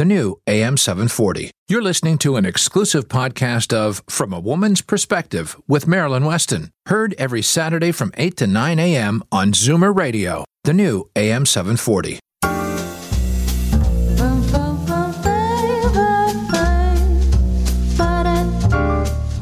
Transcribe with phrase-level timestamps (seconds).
[0.00, 1.50] the new AM 740.
[1.68, 7.14] You're listening to an exclusive podcast of From a Woman's Perspective with Marilyn Weston, heard
[7.18, 9.22] every Saturday from 8 to 9 a.m.
[9.30, 12.18] on Zoomer Radio, the new AM 740.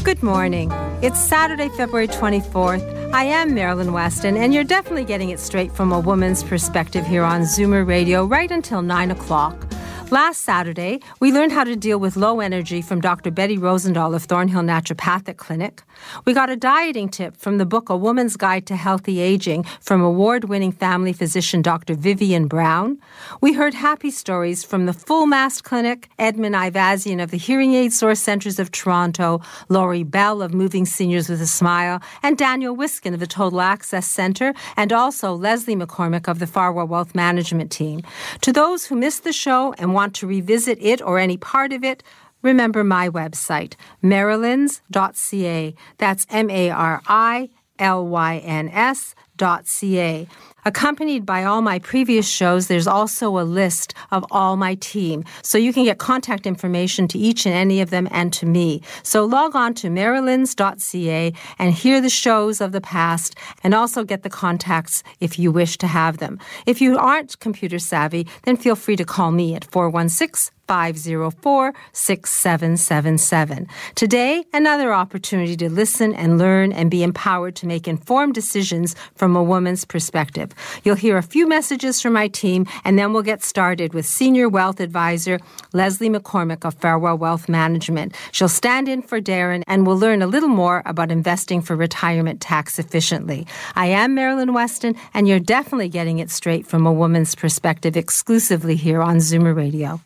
[0.03, 0.73] Good morning.
[1.03, 3.13] It's Saturday, February 24th.
[3.13, 7.23] I am Marilyn Weston, and you're definitely getting it straight from a woman's perspective here
[7.23, 9.68] on Zoomer Radio right until 9 o'clock.
[10.11, 13.31] Last Saturday, we learned how to deal with low energy from Dr.
[13.31, 15.83] Betty Rosendahl of Thornhill Naturopathic Clinic.
[16.25, 20.01] We got a dieting tip from the book A Woman's Guide to Healthy Aging from
[20.01, 21.95] award winning family physician Dr.
[21.95, 22.99] Vivian Brown.
[23.43, 27.93] We heard happy stories from the Full Mast Clinic, Edmund Ivazian of the Hearing Aid
[27.93, 33.13] Source Centres of Toronto, Lori Bell of Moving Seniors with a Smile, and Daniel Wiskin
[33.13, 38.01] of the Total Access Centre, and also Leslie McCormick of the Farwell Wealth Management Team.
[38.41, 41.83] To those who missed the show and want to revisit it or any part of
[41.83, 42.05] it,
[42.41, 45.75] remember my website, marilyns.ca.
[46.03, 50.29] That's M A R I L Y N S dot ca.
[50.69, 55.25] Accompanied by all my previous shows, there's also a list of all my team.
[55.41, 58.83] So you can get contact information to each and any of them and to me.
[59.03, 64.25] So log on to marilyns.ca and hear the shows of the past and also get
[64.25, 66.39] the contacts if you wish to have them.
[66.67, 73.67] If you aren't computer savvy, then feel free to call me at 416 504 6777.
[73.95, 79.35] Today, another opportunity to listen and learn and be empowered to make informed decisions from
[79.35, 80.53] a woman's perspective.
[80.85, 84.49] You'll hear a few messages from my team, and then we'll get started with Senior
[84.49, 85.41] Wealth Advisor
[85.73, 88.15] Leslie McCormick of Farwell Wealth Management.
[88.33, 92.41] She'll stand in for Darren, and we'll learn a little more about investing for retirement
[92.41, 93.47] tax efficiently.
[93.75, 98.77] I am Marilyn Weston, and you're definitely getting it straight from a woman's perspective exclusively
[98.77, 100.01] here on Zoomer Radio.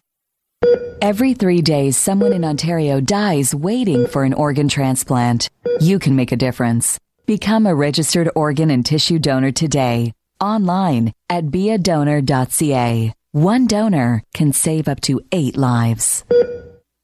[1.01, 5.51] Every three days, someone in Ontario dies waiting for an organ transplant.
[5.81, 6.99] You can make a difference.
[7.27, 13.13] Become a registered organ and tissue donor today, online at beadonor.ca.
[13.33, 16.25] One donor can save up to eight lives.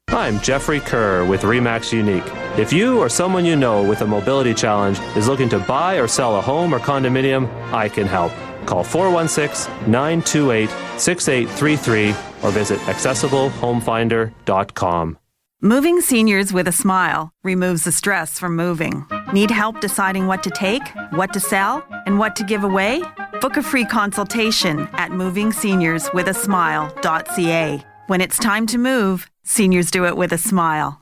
[0.09, 2.23] I'm Jeffrey Kerr with REMAX Unique.
[2.57, 6.07] If you or someone you know with a mobility challenge is looking to buy or
[6.07, 8.31] sell a home or condominium, I can help.
[8.65, 12.09] Call 416 928 6833
[12.43, 15.17] or visit accessiblehomefinder.com.
[15.61, 19.05] Moving seniors with a smile removes the stress from moving.
[19.33, 23.03] Need help deciding what to take, what to sell, and what to give away?
[23.41, 27.85] Book a free consultation at movingseniorswithasmile.ca.
[28.07, 31.01] When it's time to move, seniors do it with a smile.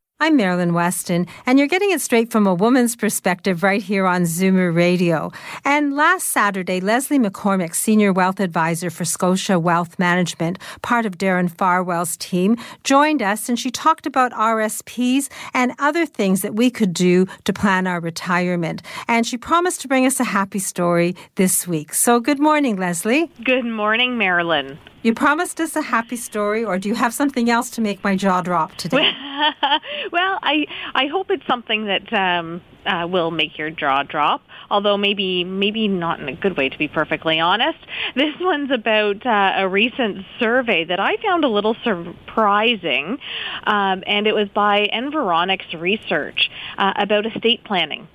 [0.23, 4.21] I'm Marilyn Weston, and you're getting it straight from a woman's perspective right here on
[4.21, 5.31] Zoomer Radio.
[5.65, 11.49] And last Saturday, Leslie McCormick, Senior Wealth Advisor for Scotia Wealth Management, part of Darren
[11.49, 16.93] Farwell's team, joined us and she talked about RSPs and other things that we could
[16.93, 18.83] do to plan our retirement.
[19.07, 21.95] And she promised to bring us a happy story this week.
[21.95, 23.31] So good morning, Leslie.
[23.43, 24.77] Good morning, Marilyn.
[25.03, 28.15] You promised us a happy story, or do you have something else to make my
[28.15, 28.97] jaw drop today?
[30.11, 34.43] well, I I hope it's something that um, uh, will make your jaw drop.
[34.69, 37.79] Although maybe maybe not in a good way, to be perfectly honest.
[38.15, 43.17] This one's about uh, a recent survey that I found a little surprising,
[43.63, 48.07] um, and it was by Environics Research uh, about estate planning.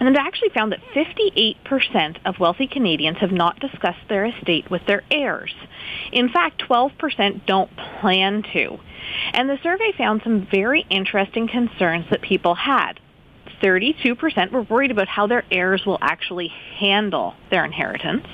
[0.00, 4.86] And it actually found that 58% of wealthy Canadians have not discussed their estate with
[4.86, 5.54] their heirs.
[6.12, 8.78] In fact, 12% don't plan to.
[9.32, 13.00] And the survey found some very interesting concerns that people had.
[13.62, 18.26] 32% were worried about how their heirs will actually handle their inheritance.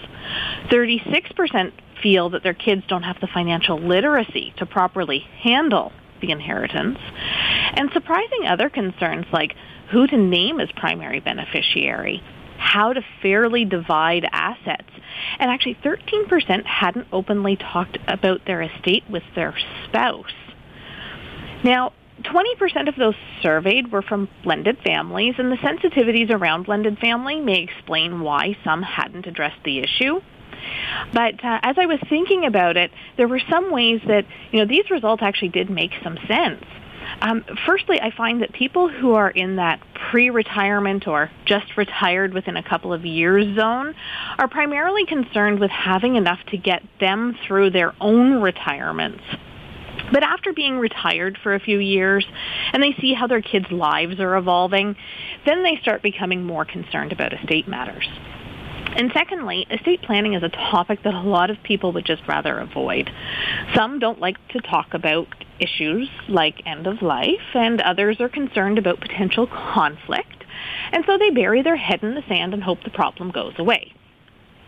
[0.69, 1.72] 36%
[2.02, 6.99] feel that their kids don't have the financial literacy to properly handle the inheritance.
[7.75, 9.55] And surprising other concerns like
[9.94, 12.20] who to name as primary beneficiary,
[12.58, 14.88] how to fairly divide assets.
[15.38, 19.55] And actually 13% hadn't openly talked about their estate with their
[19.85, 20.32] spouse.
[21.62, 21.93] Now,
[22.23, 27.62] 20% of those surveyed were from blended families, and the sensitivities around blended family may
[27.62, 30.20] explain why some hadn't addressed the issue.
[31.12, 34.67] But uh, as I was thinking about it, there were some ways that, you know,
[34.67, 36.64] these results actually did make some sense.
[37.20, 39.81] Um, firstly, I find that people who are in that
[40.11, 43.94] pre-retirement or just retired within a couple of years zone
[44.38, 49.22] are primarily concerned with having enough to get them through their own retirements.
[50.12, 52.26] But after being retired for a few years
[52.72, 54.96] and they see how their kids' lives are evolving,
[55.46, 58.06] then they start becoming more concerned about estate matters.
[58.96, 62.58] And secondly, estate planning is a topic that a lot of people would just rather
[62.58, 63.11] avoid.
[63.75, 65.26] Some don't like to talk about
[65.60, 70.44] issues like end of life, and others are concerned about potential conflict,
[70.92, 73.92] and so they bury their head in the sand and hope the problem goes away.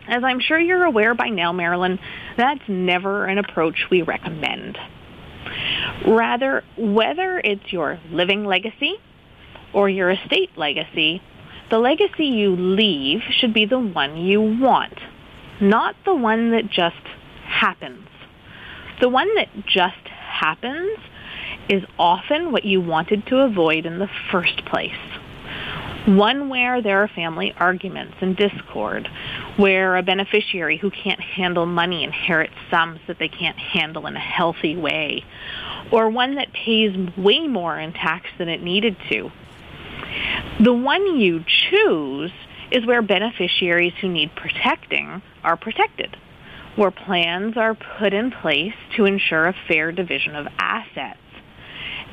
[0.08, 1.98] As I'm sure you're aware by now, Marilyn,
[2.36, 4.78] that's never an approach we recommend.
[6.06, 8.94] Rather, whether it's your living legacy
[9.72, 11.20] or your estate legacy,
[11.70, 14.98] the legacy you leave should be the one you want,
[15.60, 16.94] not the one that just
[17.44, 18.06] happens.
[19.00, 19.96] The one that just
[20.40, 20.98] happens
[21.68, 24.92] is often what you wanted to avoid in the first place.
[26.06, 29.08] One where there are family arguments and discord,
[29.56, 34.20] where a beneficiary who can't handle money inherits sums that they can't handle in a
[34.20, 35.24] healthy way,
[35.90, 39.32] or one that pays way more in tax than it needed to,
[40.60, 42.32] the one you choose
[42.70, 46.16] is where beneficiaries who need protecting are protected,
[46.76, 51.18] where plans are put in place to ensure a fair division of assets,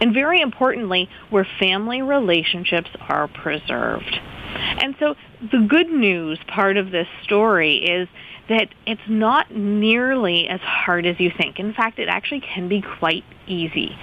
[0.01, 4.19] and very importantly, where family relationships are preserved.
[4.56, 5.15] And so
[5.51, 8.07] the good news part of this story is
[8.50, 11.59] that it's not nearly as hard as you think.
[11.59, 13.95] In fact, it actually can be quite easy.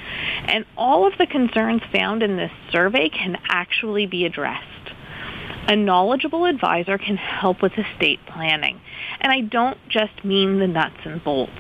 [0.47, 4.67] And all of the concerns found in this survey can actually be addressed.
[5.69, 8.81] A knowledgeable advisor can help with estate planning.
[9.21, 11.53] And I don't just mean the nuts and bolts,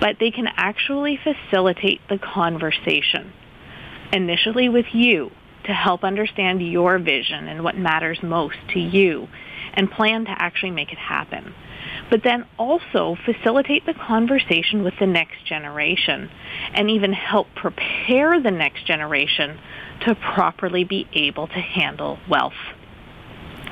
[0.00, 3.32] but they can actually facilitate the conversation.
[4.12, 5.30] Initially with you
[5.64, 9.28] to help understand your vision and what matters most to you
[9.74, 11.54] and plan to actually make it happen
[12.10, 16.28] but then also facilitate the conversation with the next generation
[16.74, 19.58] and even help prepare the next generation
[20.00, 22.52] to properly be able to handle wealth.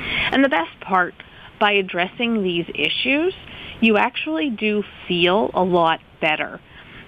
[0.01, 1.15] And the best part,
[1.61, 3.35] by addressing these issues,
[3.81, 6.61] you actually do feel a lot better.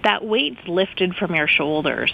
[0.04, 2.12] That weight's lifted from your shoulders.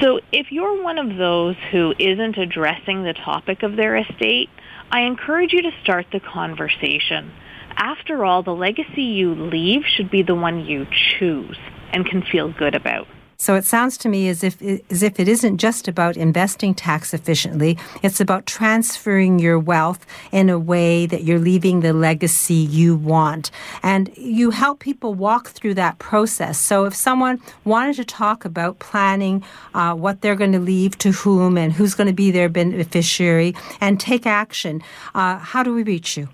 [0.00, 4.48] So if you're one of those who isn't addressing the topic of their estate,
[4.90, 7.32] I encourage you to start the conversation
[7.80, 11.58] after all, the legacy you leave should be the one you choose
[11.92, 13.08] and can feel good about.
[13.40, 14.60] So it sounds to me as if
[14.90, 17.78] as if it isn't just about investing tax efficiently.
[18.02, 23.50] It's about transferring your wealth in a way that you're leaving the legacy you want,
[23.82, 26.58] and you help people walk through that process.
[26.58, 29.42] So if someone wanted to talk about planning
[29.72, 33.54] uh, what they're going to leave to whom and who's going to be their beneficiary
[33.80, 34.82] and take action,
[35.14, 36.28] uh, how do we reach you?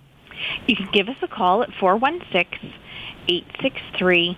[0.67, 2.73] You can give us a call at 416
[3.29, 4.37] 863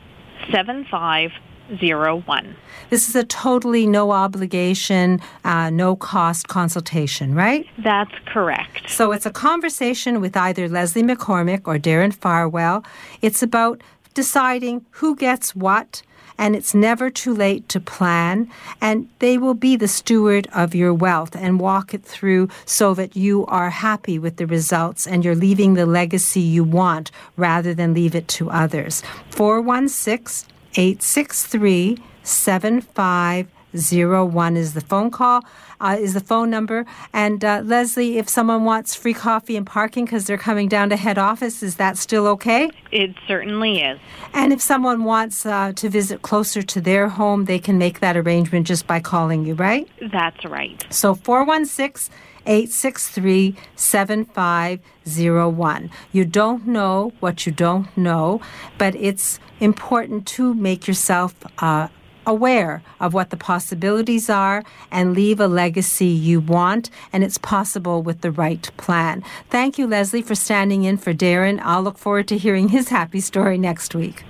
[1.68, 2.56] 7501.
[2.90, 7.66] This is a totally no obligation, uh, no cost consultation, right?
[7.78, 8.88] That's correct.
[8.88, 12.84] So it's a conversation with either Leslie McCormick or Darren Farwell.
[13.20, 13.82] It's about
[14.14, 16.02] deciding who gets what
[16.40, 18.48] and it's never too late to plan.
[18.80, 23.16] And they will be the steward of your wealth and walk it through so that
[23.16, 27.92] you are happy with the results and you're leaving the legacy you want rather than
[27.92, 29.02] leave it to others.
[29.30, 31.98] 416 863
[33.80, 35.42] 7501 is the phone call
[35.80, 36.84] uh, is the phone number.
[37.12, 40.96] And uh, Leslie, if someone wants free coffee and parking because they're coming down to
[40.96, 42.70] head office, is that still okay?
[42.90, 43.98] It certainly is.
[44.32, 48.16] And if someone wants uh, to visit closer to their home, they can make that
[48.16, 49.88] arrangement just by calling you, right?
[50.12, 50.86] That's right.
[50.90, 52.14] So 416
[52.46, 55.90] 863 7501.
[56.12, 58.40] You don't know what you don't know,
[58.78, 61.88] but it's important to make yourself uh,
[62.28, 68.02] aware of what the possibilities are and leave a legacy you want, and it's possible
[68.02, 69.24] with the right plan.
[69.48, 71.58] Thank you, Leslie, for standing in for Darren.
[71.64, 74.22] I'll look forward to hearing his happy story next week.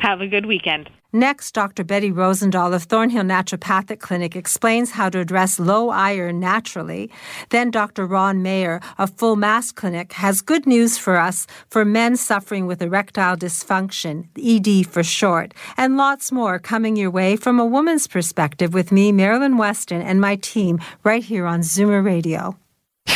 [0.00, 0.90] Have a good weekend.
[1.12, 1.82] Next, Dr.
[1.82, 7.10] Betty Rosendahl of Thornhill Naturopathic Clinic explains how to address low iron naturally.
[7.48, 8.06] Then Dr.
[8.06, 12.80] Ron Mayer of Full Mast Clinic has good news for us for men suffering with
[12.80, 18.72] erectile dysfunction, ED for short, and lots more coming your way from a woman's perspective
[18.72, 22.56] with me, Marilyn Weston, and my team right here on Zoomer Radio.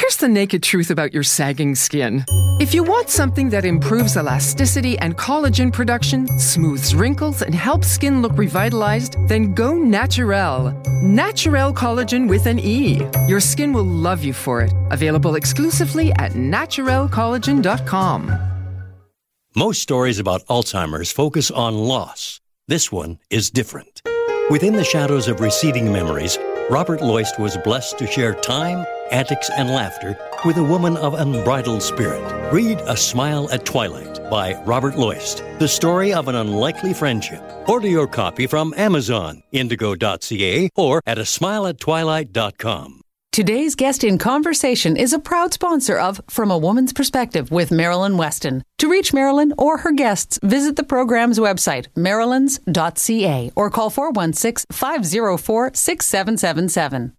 [0.04, 2.26] Here's the naked truth about your sagging skin.
[2.60, 8.20] If you want something that improves elasticity and collagen production, smooths wrinkles, and helps skin
[8.20, 10.72] look revitalized, then go Naturel.
[11.02, 13.00] Naturel Collagen with an E.
[13.26, 14.74] Your skin will love you for it.
[14.90, 18.38] Available exclusively at naturelcollagen.com.
[19.56, 22.42] Most stories about Alzheimer's focus on loss.
[22.68, 24.02] This one is different.
[24.50, 29.70] Within the shadows of receding memories, Robert Loist was blessed to share time antics, and
[29.70, 32.52] laughter with a woman of unbridled spirit.
[32.52, 37.42] Read A Smile at Twilight by Robert Loist, the story of an unlikely friendship.
[37.68, 43.00] Order your copy from Amazon, indigo.ca, or at a smileattwilight.com.
[43.34, 48.16] Today's guest in conversation is a proud sponsor of From a Woman's Perspective with Marilyn
[48.16, 48.62] Weston.
[48.78, 55.72] To reach Marilyn or her guests, visit the program's website, marilyns.ca, or call 416 504
[55.74, 57.12] 6777.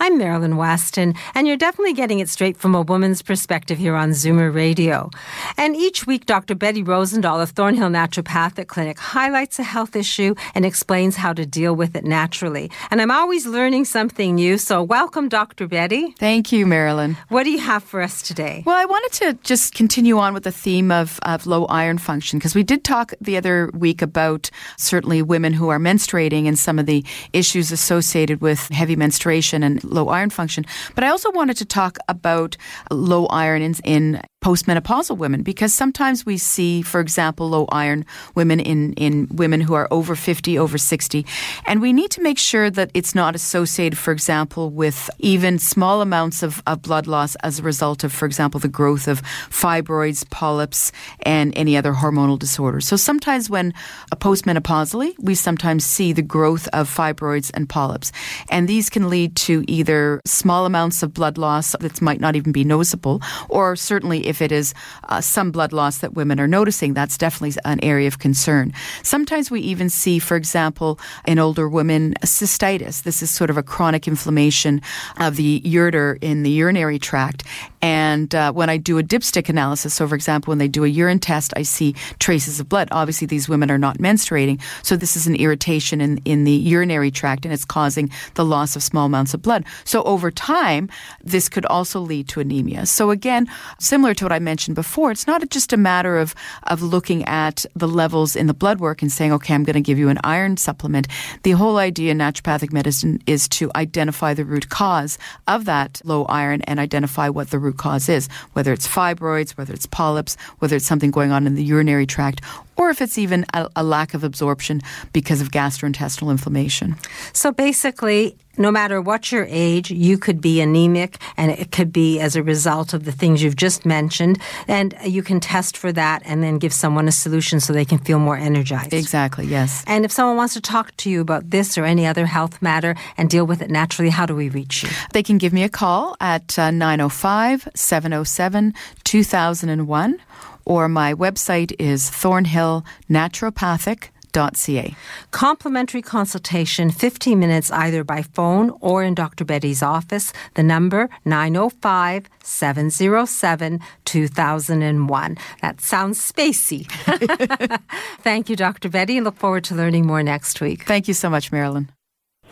[0.00, 4.10] I'm Marilyn Weston, and you're definitely getting it straight from a woman's perspective here on
[4.10, 5.08] Zoomer Radio.
[5.56, 6.56] And each week, Dr.
[6.56, 11.76] Betty Rosendahl of Thornhill Naturopathic Clinic highlights a health issue and explains how to deal
[11.76, 12.72] with it naturally.
[12.90, 15.68] And I'm always learning something new, so welcome, Dr.
[15.68, 16.10] Betty.
[16.18, 17.16] Thank you, Marilyn.
[17.28, 18.64] What do you have for us today?
[18.66, 22.40] Well, I wanted to just continue on with the theme of, of low iron function
[22.40, 26.80] because we did talk the other week about certainly women who are menstruating and some
[26.80, 30.64] of the issues associated with heavy menstruation and low iron function.
[30.94, 32.56] But I also wanted to talk about
[32.90, 38.60] low iron in, in postmenopausal women because sometimes we see, for example, low iron women
[38.60, 41.24] in, in women who are over 50, over 60.
[41.64, 46.02] And we need to make sure that it's not associated, for example, with even small
[46.02, 50.28] amounts of, of blood loss as a result of, for example, the growth of fibroids,
[50.28, 52.86] polyps, and any other hormonal disorders.
[52.86, 53.72] So sometimes when
[54.12, 58.12] uh, postmenopausally, we sometimes see the growth of fibroids and polyps.
[58.50, 62.52] And these can lead to either small amounts of blood loss that might not even
[62.52, 64.74] be noticeable, or certainly if if it is
[65.10, 68.72] uh, some blood loss that women are noticing, that's definitely an area of concern.
[69.04, 73.04] Sometimes we even see, for example, in older women, cystitis.
[73.04, 74.82] This is sort of a chronic inflammation
[75.18, 77.44] of the ureter in the urinary tract.
[77.80, 80.88] And uh, when I do a dipstick analysis, so for example, when they do a
[80.88, 82.88] urine test, I see traces of blood.
[82.90, 87.12] Obviously, these women are not menstruating, so this is an irritation in, in the urinary
[87.12, 89.64] tract and it's causing the loss of small amounts of blood.
[89.84, 90.88] So over time,
[91.22, 92.86] this could also lead to anemia.
[92.86, 93.46] So again,
[93.78, 97.64] similar to what I mentioned before, it's not just a matter of, of looking at
[97.76, 100.18] the levels in the blood work and saying, okay, I'm going to give you an
[100.24, 101.06] iron supplement.
[101.44, 106.24] The whole idea in naturopathic medicine is to identify the root cause of that low
[106.24, 110.74] iron and identify what the root cause is, whether it's fibroids, whether it's polyps, whether
[110.76, 112.40] it's something going on in the urinary tract,
[112.76, 114.80] or if it's even a, a, lack of absorption
[115.12, 116.96] because of gastrointestinal inflammation.
[117.32, 122.20] So basically, no matter what your age, you could be anemic, and it could be
[122.20, 124.40] as a result of the things you've just mentioned.
[124.68, 127.98] And you can test for that and then give someone a solution so they can
[127.98, 128.92] feel more energized.
[128.92, 129.82] Exactly, yes.
[129.86, 132.94] And if someone wants to talk to you about this or any other health matter
[133.16, 134.88] and deal with it naturally, how do we reach you?
[135.12, 140.20] They can give me a call at uh, 905 707 2001
[140.64, 144.94] or my website is thornhillnaturopathic.ca.
[145.30, 149.44] Complimentary consultation, 15 minutes either by phone or in Dr.
[149.44, 150.32] Betty's office.
[150.54, 155.38] The number 905 707 2001.
[155.62, 156.90] That sounds spacey.
[158.22, 158.88] Thank you, Dr.
[158.88, 159.16] Betty.
[159.16, 160.84] And look forward to learning more next week.
[160.84, 161.90] Thank you so much, Marilyn.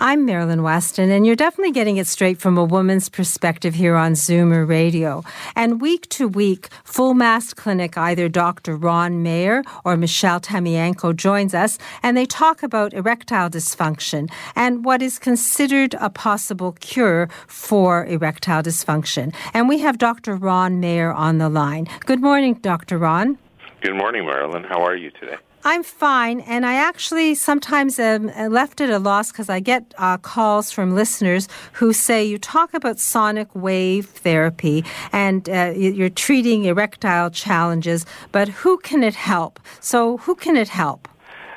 [0.00, 4.12] I'm Marilyn Weston, and you're definitely getting it straight from a woman's perspective here on
[4.12, 5.22] Zoomer Radio.
[5.54, 8.76] And week to week, Full Mast Clinic, either Dr.
[8.76, 15.02] Ron Mayer or Michelle Tamienko joins us, and they talk about erectile dysfunction and what
[15.02, 19.32] is considered a possible cure for erectile dysfunction.
[19.54, 20.34] And we have Dr.
[20.34, 21.87] Ron Mayer on the line.
[22.00, 22.99] Good morning, Dr.
[22.99, 23.38] Ron.
[23.82, 24.64] Good morning, Marilyn.
[24.64, 25.37] How are you today?
[25.64, 30.19] I'm fine, and I actually sometimes am left at a loss because I get uh,
[30.19, 36.64] calls from listeners who say you talk about sonic wave therapy and uh, you're treating
[36.64, 39.61] erectile challenges, but who can it help?
[39.78, 41.07] So, who can it help?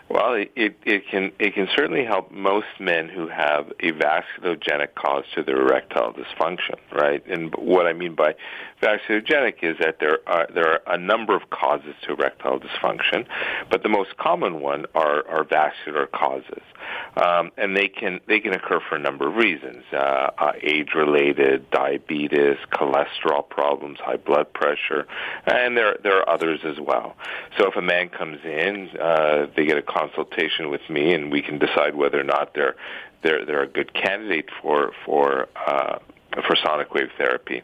[0.08, 4.94] Well, it, it, it can it can certainly help most men who have a vasculogenic
[4.94, 7.26] cause to their erectile dysfunction, right?
[7.28, 8.36] And what I mean by
[8.84, 13.26] vasculogenic is that there are there are a number of causes to erectile dysfunction,
[13.72, 16.62] but the most common one are, are vascular causes,
[17.18, 21.72] um, and they can they can occur for a number of reasons: uh, uh, age-related,
[21.72, 25.08] diabetes, cholesterol problems, high blood pressure,
[25.48, 27.16] and there there are others as well.
[27.58, 31.42] So if a man comes in, uh, they get a consultation with me, and we
[31.42, 32.76] can decide whether or not they're
[33.24, 36.00] they're they're a good candidate for for uh,
[36.46, 37.62] for sonic wave therapy.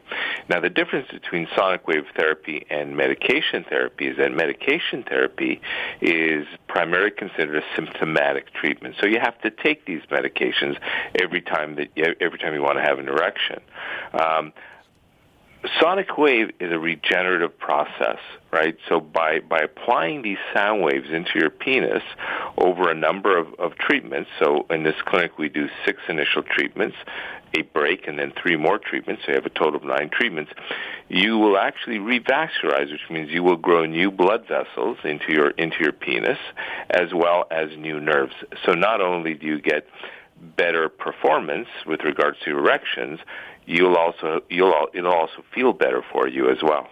[0.48, 5.60] Now, the difference between sonic wave therapy and medication therapy is that medication therapy
[6.00, 8.96] is primarily considered a symptomatic treatment.
[9.00, 10.78] So you have to take these medications
[11.20, 11.88] every time that
[12.20, 13.60] every time you want to have an erection.
[14.14, 14.52] Um,
[15.80, 18.18] sonic wave is a regenerative process,
[18.52, 18.76] right?
[18.88, 22.02] So by, by applying these sound waves into your penis
[22.58, 26.96] over a number of, of treatments, so in this clinic we do six initial treatments,
[27.56, 30.50] a break, and then three more treatments, so you have a total of nine treatments,
[31.08, 35.76] you will actually revascularize, which means you will grow new blood vessels into your, into
[35.80, 36.38] your penis,
[36.90, 38.34] as well as new nerves.
[38.64, 39.86] So not only do you get
[40.56, 43.20] better performance with regards to erections,
[43.66, 46.88] you'll also you'll it'll also feel better for you as well.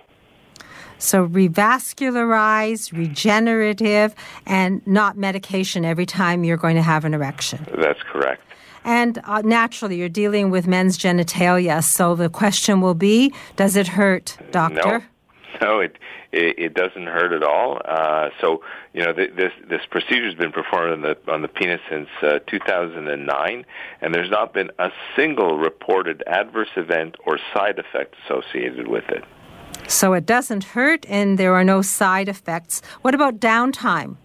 [0.99, 7.67] So revascularize, regenerative, and not medication every time you're going to have an erection.
[7.79, 8.43] That's correct.
[8.85, 13.89] And uh, naturally, you're dealing with men's genitalia, so the question will be: Does it
[13.89, 14.99] hurt, doctor?
[14.99, 15.05] No.
[15.61, 15.97] No, it,
[16.33, 17.80] it it doesn't hurt at all.
[17.85, 18.62] Uh, so
[18.95, 22.09] you know th- this this procedure has been performed on the on the penis since
[22.23, 23.66] uh, 2009,
[24.00, 29.25] and there's not been a single reported adverse event or side effect associated with it.
[29.87, 32.80] So it doesn't hurt, and there are no side effects.
[33.02, 34.16] What about downtime?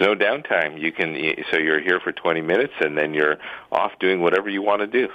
[0.00, 0.80] no downtime.
[0.80, 1.14] You can
[1.50, 3.36] so you're here for 20 minutes, and then you're
[3.70, 5.08] off doing whatever you want to do.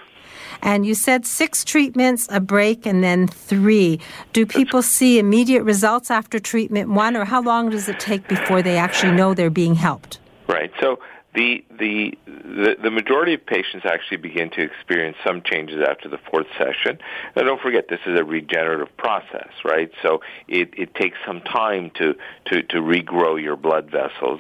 [0.62, 4.00] And you said six treatments, a break, and then three.
[4.34, 8.62] Do people see immediate results after treatment one, or how long does it take before
[8.62, 10.20] they actually know they're being helped?
[10.48, 10.72] Right.
[10.80, 11.00] So
[11.36, 16.18] the, the the the majority of patients actually begin to experience some changes after the
[16.32, 16.98] fourth session.
[17.36, 19.92] And don't forget, this is a regenerative process, right?
[20.02, 24.40] So it, it takes some time to, to, to regrow your blood vessels.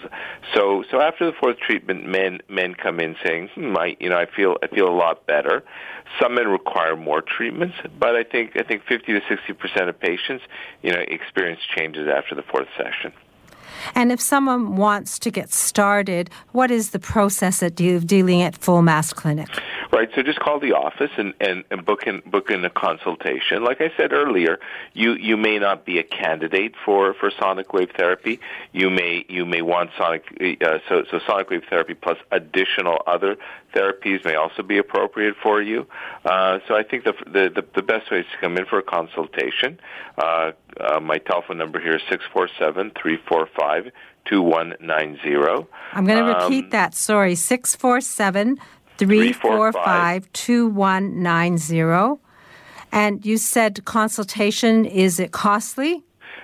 [0.53, 4.17] So so after the fourth treatment, men men come in saying, hmm, I you know
[4.17, 5.63] I feel I feel a lot better.
[6.19, 9.99] Some men require more treatments, but I think I think 50 to 60 percent of
[9.99, 10.43] patients
[10.81, 13.11] you know experience changes after the fourth session.
[13.93, 18.57] And if someone wants to get started, what is the process at of dealing at
[18.57, 19.49] Full Mast Clinic?
[19.91, 20.09] Right.
[20.15, 23.63] So just call the office and, and, and book in book in a consultation.
[23.63, 24.59] Like I said earlier,
[24.93, 28.39] you, you may not be a candidate for, for sonic wave therapy.
[28.71, 30.25] You may you may want sonic
[30.61, 33.37] uh, so so sonic wave therapy plus additional other
[33.73, 35.85] therapies may also be appropriate for you.
[36.23, 38.79] Uh, so I think the, the, the the best way is to come in for
[38.79, 39.79] a consultation.
[40.17, 43.91] Uh, uh, my telephone number here is six four seven three four five
[44.25, 45.67] two one nine zero.
[45.93, 46.95] I'm going to repeat um, that.
[46.95, 47.75] Sorry, six
[48.97, 52.19] four seven three four five two one nine zero.
[52.91, 56.03] And you said consultation is it costly?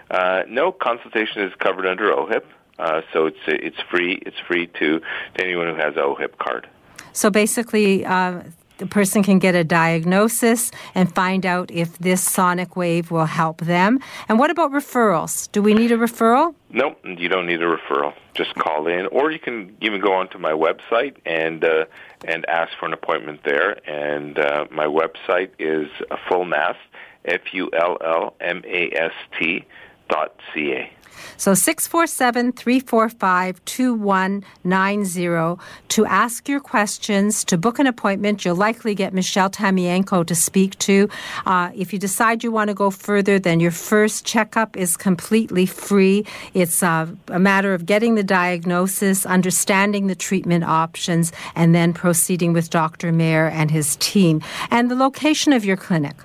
[0.09, 2.43] Uh, no, consultation is covered under OHIP,
[2.79, 4.21] uh, so it's it's free.
[4.25, 6.67] It's free to, to anyone who has a OHIP card.
[7.13, 8.41] So basically, uh,
[8.77, 13.61] the person can get a diagnosis and find out if this sonic wave will help
[13.61, 13.99] them.
[14.27, 15.49] And what about referrals?
[15.51, 16.55] Do we need a referral?
[16.71, 18.13] No, you don't need a referral.
[18.33, 21.85] Just call in, or you can even go onto my website and uh,
[22.25, 23.71] and ask for an appointment there.
[23.89, 25.89] And uh, my website is
[26.27, 26.79] full mast,
[27.25, 29.65] f u l l m a s t
[30.10, 30.91] dot c a.
[31.38, 38.45] So 647 345 2190 to ask your questions, to book an appointment.
[38.45, 41.10] You'll likely get Michelle Tamienko to speak to.
[41.45, 45.65] Uh, if you decide you want to go further, then your first checkup is completely
[45.65, 46.25] free.
[46.53, 52.53] It's uh, a matter of getting the diagnosis, understanding the treatment options, and then proceeding
[52.53, 53.12] with Dr.
[53.12, 54.41] Mayer and his team.
[54.69, 56.15] And the location of your clinic.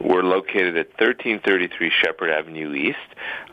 [0.00, 2.98] We're located at 1333 Sheppard Avenue East.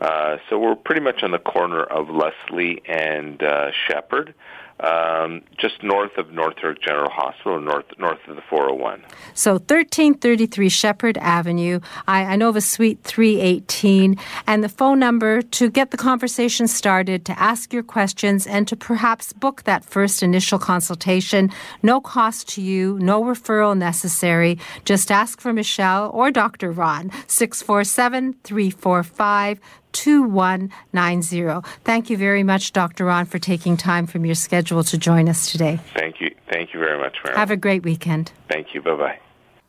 [0.00, 4.34] Uh, so we're pretty much on the corner of Leslie and uh, Sheppard
[4.80, 9.02] um, just north of North York General Hospital, north north of the 401.
[9.34, 11.80] So 1333 Sheppard Avenue.
[12.08, 17.24] I, know of a suite 318, and the phone number to get the conversation started,
[17.26, 21.50] to ask your questions, and to perhaps book that first initial consultation.
[21.82, 24.58] No cost to you, no referral necessary.
[24.84, 26.72] Just ask for Michelle or Dr.
[26.72, 27.10] Ron.
[27.28, 29.60] 647 345
[29.94, 31.68] 2190.
[31.84, 33.06] Thank you very much, Dr.
[33.06, 35.80] Ron, for taking time from your schedule to join us today.
[35.94, 36.34] Thank you.
[36.52, 37.36] Thank you very much, Mary.
[37.36, 38.32] Have a great weekend.
[38.50, 38.82] Thank you.
[38.82, 39.18] Bye bye.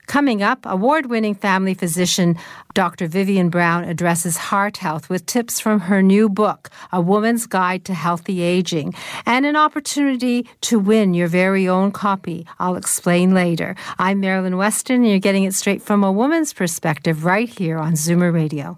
[0.07, 2.37] Coming up, award winning family physician
[2.75, 3.07] Dr.
[3.07, 7.93] Vivian Brown addresses heart health with tips from her new book, A Woman's Guide to
[7.93, 8.93] Healthy Aging,
[9.25, 12.45] and an opportunity to win your very own copy.
[12.59, 13.75] I'll explain later.
[13.97, 17.93] I'm Marilyn Weston, and you're getting it straight from a woman's perspective right here on
[17.93, 18.77] Zoomer Radio.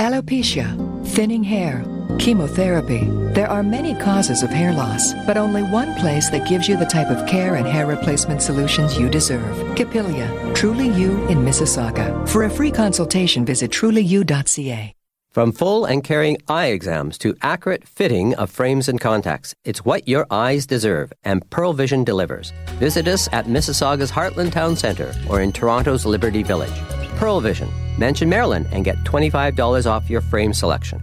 [0.00, 0.66] Alopecia,
[1.08, 1.84] thinning hair,
[2.18, 3.04] chemotherapy.
[3.34, 6.86] There are many causes of hair loss, but only one place that gives you the
[6.86, 9.76] type of care and hair replacement solutions you deserve.
[9.76, 12.26] Capilia, Truly You in Mississauga.
[12.30, 14.94] For a free consultation, visit trulyu.ca.
[15.32, 20.08] From full and carrying eye exams to accurate fitting of frames and contacts, it's what
[20.08, 22.54] your eyes deserve, and Pearle Vision delivers.
[22.78, 26.72] Visit us at Mississauga's Heartland Town Centre or in Toronto's Liberty Village.
[27.18, 27.68] Pearle Vision.
[28.00, 31.00] Mention Marilyn and get $25 off your frame selection.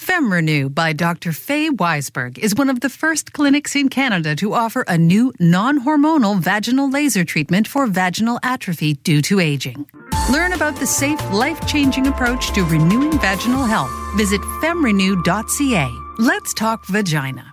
[0.00, 1.30] FemRenew by Dr.
[1.30, 5.84] Faye Weisberg is one of the first clinics in Canada to offer a new non
[5.84, 9.86] hormonal vaginal laser treatment for vaginal atrophy due to aging.
[10.32, 13.92] Learn about the safe, life changing approach to renewing vaginal health.
[14.16, 15.88] Visit femrenew.ca.
[16.18, 17.52] Let's talk vagina.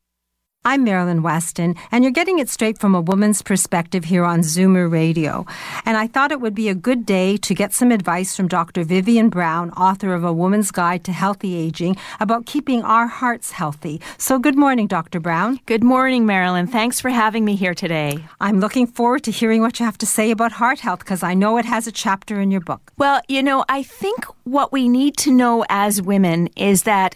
[0.63, 4.91] I'm Marilyn Weston, and you're getting it straight from a woman's perspective here on Zoomer
[4.91, 5.47] Radio.
[5.87, 8.83] And I thought it would be a good day to get some advice from Dr.
[8.83, 13.99] Vivian Brown, author of A Woman's Guide to Healthy Aging, about keeping our hearts healthy.
[14.19, 15.19] So, good morning, Dr.
[15.19, 15.59] Brown.
[15.65, 16.67] Good morning, Marilyn.
[16.67, 18.23] Thanks for having me here today.
[18.39, 21.33] I'm looking forward to hearing what you have to say about heart health because I
[21.33, 22.91] know it has a chapter in your book.
[22.99, 27.15] Well, you know, I think what we need to know as women is that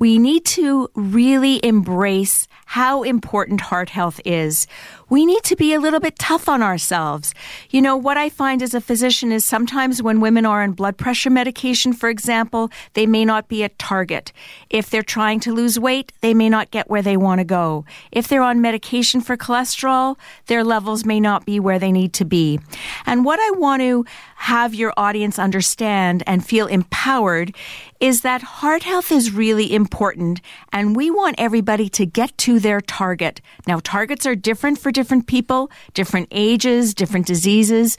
[0.00, 4.68] we need to really embrace how important heart health is.
[5.10, 7.34] We need to be a little bit tough on ourselves.
[7.70, 10.96] You know, what I find as a physician is sometimes when women are on blood
[10.96, 14.32] pressure medication, for example, they may not be at target.
[14.70, 17.84] If they're trying to lose weight, they may not get where they want to go.
[18.12, 22.24] If they're on medication for cholesterol, their levels may not be where they need to
[22.24, 22.60] be.
[23.04, 24.04] And what I want to
[24.36, 27.52] have your audience understand and feel empowered
[27.98, 30.40] is that heart health is really important
[30.72, 33.40] and we want everybody to get to their target.
[33.66, 37.96] Now, targets are different for different people, different ages, different diseases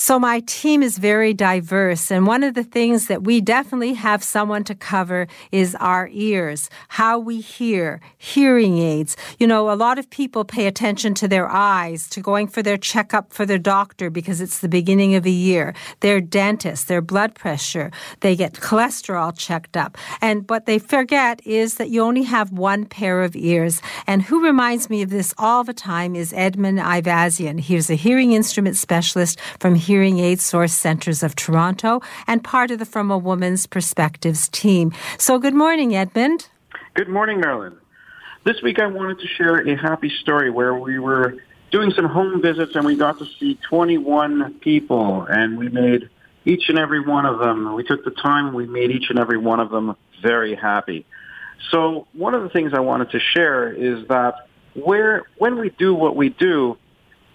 [0.00, 4.22] So, my team is very diverse, and one of the things that we definitely have
[4.22, 9.16] someone to cover is our ears, how we hear, hearing aids.
[9.40, 12.76] You know, a lot of people pay attention to their eyes, to going for their
[12.76, 17.34] checkup for their doctor because it's the beginning of a year, their dentist, their blood
[17.34, 19.98] pressure, they get cholesterol checked up.
[20.20, 23.82] And what they forget is that you only have one pair of ears.
[24.06, 27.58] And who reminds me of this all the time is Edmund Ivazian.
[27.58, 32.78] He's a hearing instrument specialist from Hearing Aid Source Centers of Toronto and part of
[32.78, 34.92] the From a Woman's Perspectives team.
[35.16, 36.50] So, good morning, Edmund.
[36.92, 37.74] Good morning, Marilyn.
[38.44, 41.36] This week I wanted to share a happy story where we were
[41.70, 46.10] doing some home visits and we got to see 21 people and we made
[46.44, 49.38] each and every one of them, we took the time, we made each and every
[49.38, 51.06] one of them very happy.
[51.70, 55.94] So one of the things I wanted to share is that where, when we do
[55.94, 56.76] what we do,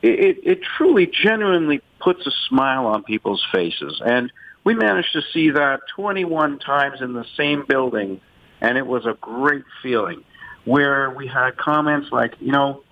[0.03, 4.01] it, it truly genuinely puts a smile on people's faces.
[4.05, 4.31] And
[4.65, 8.19] we managed to see that 21 times in the same building,
[8.61, 10.23] and it was a great feeling
[10.65, 12.83] where we had comments like, you know,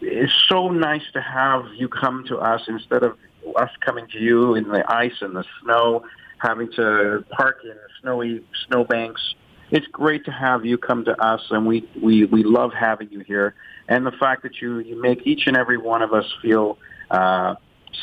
[0.00, 3.16] it's so nice to have you come to us instead of
[3.54, 6.04] us coming to you in the ice and the snow,
[6.38, 9.34] having to park in snowy snowbanks.
[9.70, 13.20] It's great to have you come to us, and we, we, we love having you
[13.20, 13.54] here.
[13.88, 16.78] And the fact that you, you make each and every one of us feel
[17.10, 17.56] uh,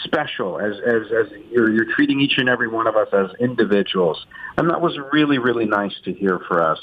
[0.03, 4.25] special as, as, as you're, you're treating each and every one of us as individuals.
[4.57, 6.79] And that was really, really nice to hear for us.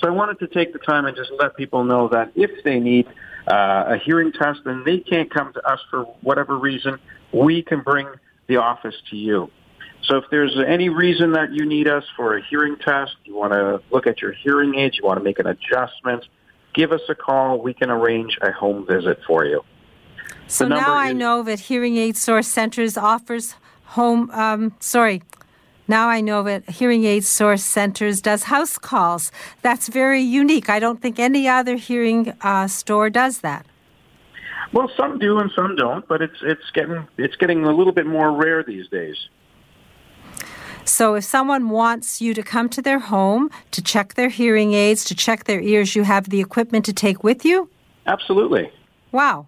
[0.00, 2.80] So I wanted to take the time and just let people know that if they
[2.80, 3.06] need
[3.46, 6.98] uh, a hearing test and they can't come to us for whatever reason,
[7.32, 8.08] we can bring
[8.48, 9.50] the office to you.
[10.06, 13.52] So if there's any reason that you need us for a hearing test, you want
[13.52, 16.26] to look at your hearing aids, you want to make an adjustment,
[16.74, 17.58] give us a call.
[17.58, 19.64] We can arrange a home visit for you.
[20.46, 25.22] So now I is, know that Hearing Aid Source Centers offers home, um, sorry,
[25.88, 29.30] now I know that Hearing Aid Source Centers does house calls.
[29.62, 30.68] That's very unique.
[30.68, 33.66] I don't think any other hearing uh, store does that.
[34.72, 38.06] Well, some do and some don't, but it's it's getting it's getting a little bit
[38.06, 39.16] more rare these days.
[40.84, 45.04] So if someone wants you to come to their home to check their hearing aids,
[45.06, 47.70] to check their ears, you have the equipment to take with you?
[48.06, 48.70] Absolutely.
[49.10, 49.46] Wow.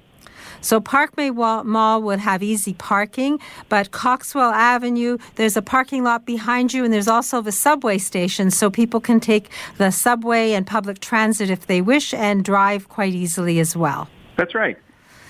[0.61, 6.73] So Parkway Mall would have easy parking, but Coxwell Avenue, there's a parking lot behind
[6.73, 11.01] you, and there's also the subway station, so people can take the subway and public
[11.01, 14.09] transit if they wish and drive quite easily as well.
[14.37, 14.77] That's right.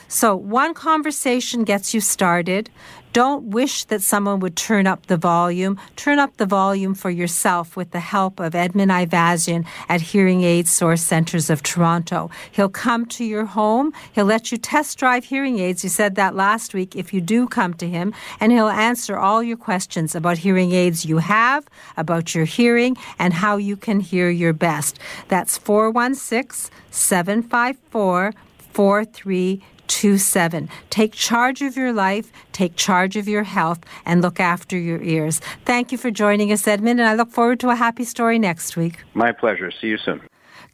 [0.09, 2.71] So one conversation gets you started.
[3.17, 5.81] Don't wish that someone would turn up the volume.
[5.97, 10.69] Turn up the volume for yourself with the help of Edmund Ivazian at Hearing Aid
[10.69, 12.31] Source Centers of Toronto.
[12.53, 13.95] He'll come to your home.
[14.13, 15.83] He'll let you test drive hearing aids.
[15.83, 19.43] You said that last week if you do come to him, and he'll answer all
[19.43, 24.29] your questions about hearing aids you have, about your hearing, and how you can hear
[24.29, 24.99] your best.
[25.29, 28.35] That's 416 754
[28.75, 30.69] 43 27.
[30.91, 35.41] Take charge of your life, take charge of your health, and look after your ears.
[35.65, 38.77] Thank you for joining us, Edmund, and I look forward to a happy story next
[38.77, 39.05] week.
[39.15, 39.71] My pleasure.
[39.71, 40.21] See you soon.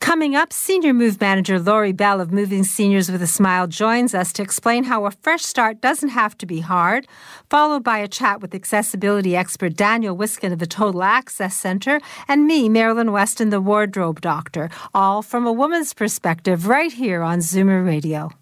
[0.03, 4.33] Coming up, Senior Move Manager Lori Bell of Moving Seniors with a Smile joins us
[4.33, 7.07] to explain how a fresh start doesn't have to be hard,
[7.49, 12.49] followed by a chat with accessibility expert Daniel Wiskin of the Total Access Center and
[12.49, 17.87] me, Marilyn Weston, the Wardrobe Doctor, all from a woman's perspective right here on Zoomer
[17.87, 18.33] Radio.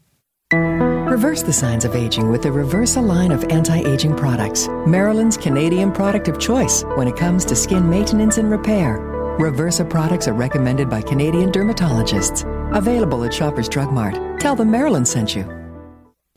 [0.53, 4.69] Reverse the signs of aging with the Reversa line of anti-aging products.
[4.87, 8.99] Marilyn's Canadian product of choice when it comes to skin maintenance and repair.
[9.39, 12.45] Reversa products are recommended by Canadian dermatologists.
[12.75, 14.41] Available at Shoppers Drug Mart.
[14.41, 15.60] Tell them Marilyn sent you.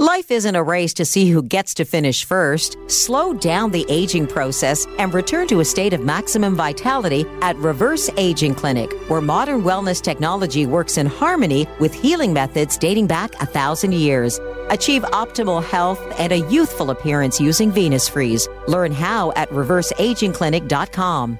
[0.04, 2.76] Life isn't a race to see who gets to finish first.
[2.88, 8.10] Slow down the aging process and return to a state of maximum vitality at Reverse
[8.18, 13.46] Aging Clinic, where modern wellness technology works in harmony with healing methods dating back a
[13.46, 14.42] thousand years.
[14.68, 18.50] Achieve optimal health and a youthful appearance using Venus Freeze.
[18.68, 21.40] Learn how at reverseagingclinic.com.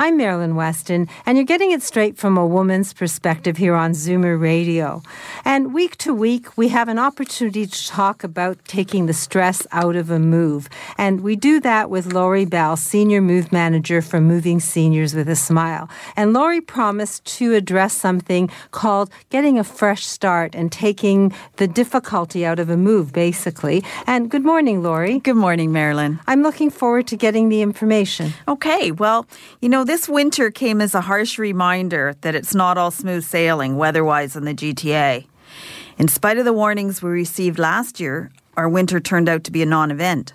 [0.00, 4.40] I'm Marilyn Weston, and you're getting it straight from a woman's perspective here on Zoomer
[4.40, 5.02] Radio.
[5.44, 9.96] And week to week, we have an opportunity to talk about taking the stress out
[9.96, 10.70] of a move.
[10.96, 15.36] And we do that with Lori Bell, Senior Move Manager for Moving Seniors with a
[15.36, 15.86] Smile.
[16.16, 22.46] And Lori promised to address something called getting a fresh start and taking the difficulty
[22.46, 23.84] out of a move, basically.
[24.06, 25.18] And good morning, Lori.
[25.18, 26.20] Good morning, Marilyn.
[26.26, 28.32] I'm looking forward to getting the information.
[28.48, 29.26] Okay, well,
[29.60, 33.76] you know, this winter came as a harsh reminder that it's not all smooth sailing
[33.76, 35.26] weather-wise in the GTA.
[35.98, 39.62] In spite of the warnings we received last year, our winter turned out to be
[39.62, 40.32] a non-event.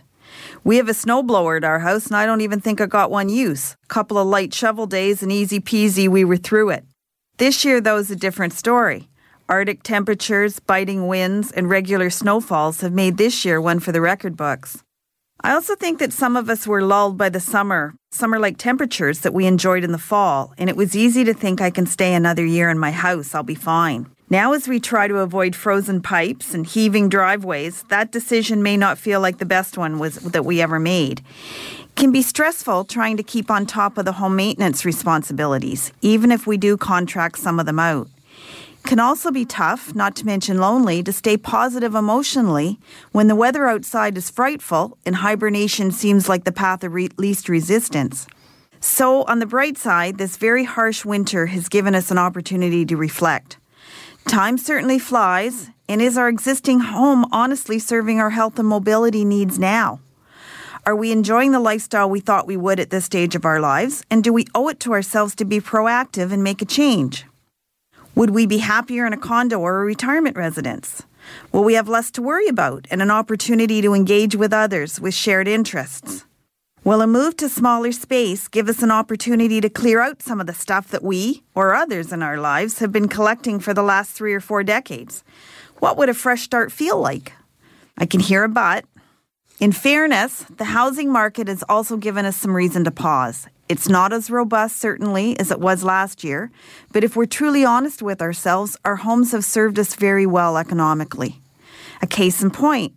[0.66, 3.30] We have a snowblower at our house, and I don't even think I got one
[3.30, 3.78] use.
[3.82, 6.84] A couple of light shovel days, and easy peasy, we were through it.
[7.38, 9.08] This year, though, is a different story.
[9.48, 14.36] Arctic temperatures, biting winds, and regular snowfalls have made this year one for the record
[14.36, 14.84] books.
[15.46, 19.20] I also think that some of us were lulled by the summer, summer like temperatures
[19.20, 22.16] that we enjoyed in the fall, and it was easy to think I can stay
[22.16, 24.08] another year in my house, I'll be fine.
[24.28, 28.98] Now, as we try to avoid frozen pipes and heaving driveways, that decision may not
[28.98, 31.20] feel like the best one was, that we ever made.
[31.20, 36.32] It can be stressful trying to keep on top of the home maintenance responsibilities, even
[36.32, 38.08] if we do contract some of them out
[38.86, 42.80] can also be tough, not to mention lonely, to stay positive emotionally
[43.12, 47.50] when the weather outside is frightful and hibernation seems like the path of re- least
[47.50, 48.28] resistance.
[48.80, 52.96] So, on the bright side, this very harsh winter has given us an opportunity to
[52.96, 53.58] reflect.
[54.28, 59.58] Time certainly flies, and is our existing home honestly serving our health and mobility needs
[59.58, 60.00] now?
[60.86, 64.04] Are we enjoying the lifestyle we thought we would at this stage of our lives?
[64.12, 67.26] And do we owe it to ourselves to be proactive and make a change?
[68.16, 71.04] Would we be happier in a condo or a retirement residence?
[71.52, 75.14] Will we have less to worry about and an opportunity to engage with others with
[75.14, 76.24] shared interests?
[76.86, 80.48] Will a move to smaller space give us an opportunity to clear out some of
[80.48, 84.12] the stuff that we, or others in our lives, have been collecting for the last
[84.12, 85.22] three or four decades?
[85.80, 87.34] What would a fresh start feel like?
[87.98, 88.86] I can hear a but.
[89.58, 93.48] In fairness, the housing market has also given us some reason to pause.
[93.70, 96.52] It's not as robust, certainly, as it was last year,
[96.92, 101.42] but if we're truly honest with ourselves, our homes have served us very well economically.
[102.02, 102.94] A case in point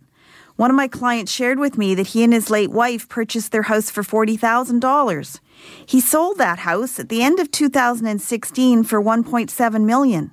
[0.57, 3.61] one of my clients shared with me that he and his late wife purchased their
[3.61, 5.39] house for $40,000.
[5.85, 10.31] He sold that house at the end of 2016 for 1.7 million.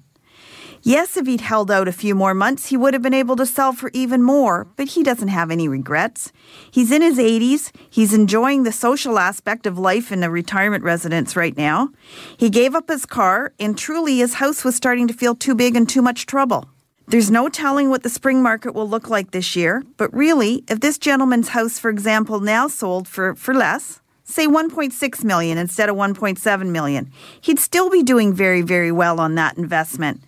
[0.87, 3.45] Yes, if he'd held out a few more months, he would have been able to
[3.45, 6.31] sell for even more, but he doesn't have any regrets.
[6.71, 7.73] He's in his 80s.
[7.91, 11.89] He's enjoying the social aspect of life in a retirement residence right now.
[12.37, 15.75] He gave up his car, and truly his house was starting to feel too big
[15.75, 16.69] and too much trouble.
[17.09, 20.79] There's no telling what the spring market will look like this year, but really, if
[20.79, 25.97] this gentleman's house, for example, now sold for, for less, say 1.6 million instead of
[25.97, 30.23] 1.7 million, he'd still be doing very, very well on that investment.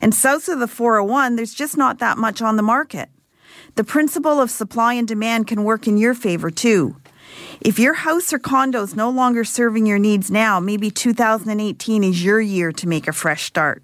[0.00, 3.08] And south of the 401, there's just not that much on the market.
[3.76, 6.96] The principle of supply and demand can work in your favor too.
[7.60, 12.24] If your house or condo is no longer serving your needs now, maybe 2018 is
[12.24, 13.82] your year to make a fresh start.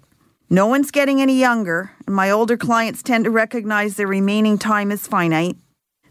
[0.49, 4.91] No one's getting any younger, and my older clients tend to recognize their remaining time
[4.91, 5.57] is finite.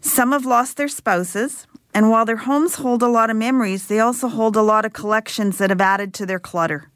[0.01, 3.99] Some have lost their spouses, and while their homes hold a lot of memories, they
[3.99, 6.89] also hold a lot of collections that have added to their clutter.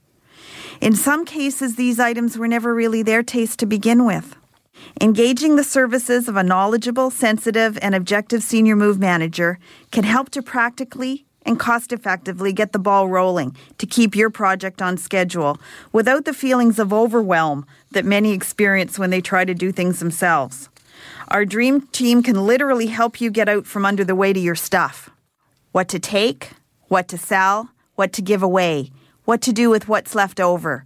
[0.82, 4.36] In some cases, these items were never really their taste to begin with.
[5.02, 9.60] Engaging the services of a knowledgeable, sensitive, and objective senior move manager
[9.92, 14.82] can help to practically and cost effectively get the ball rolling to keep your project
[14.82, 15.58] on schedule
[15.92, 20.70] without the feelings of overwhelm that many experience when they try to do things themselves.
[21.30, 24.56] Our dream team can literally help you get out from under the weight of your
[24.56, 25.10] stuff.
[25.72, 26.52] What to take,
[26.88, 28.92] what to sell, what to give away,
[29.28, 30.86] what to do with what's left over.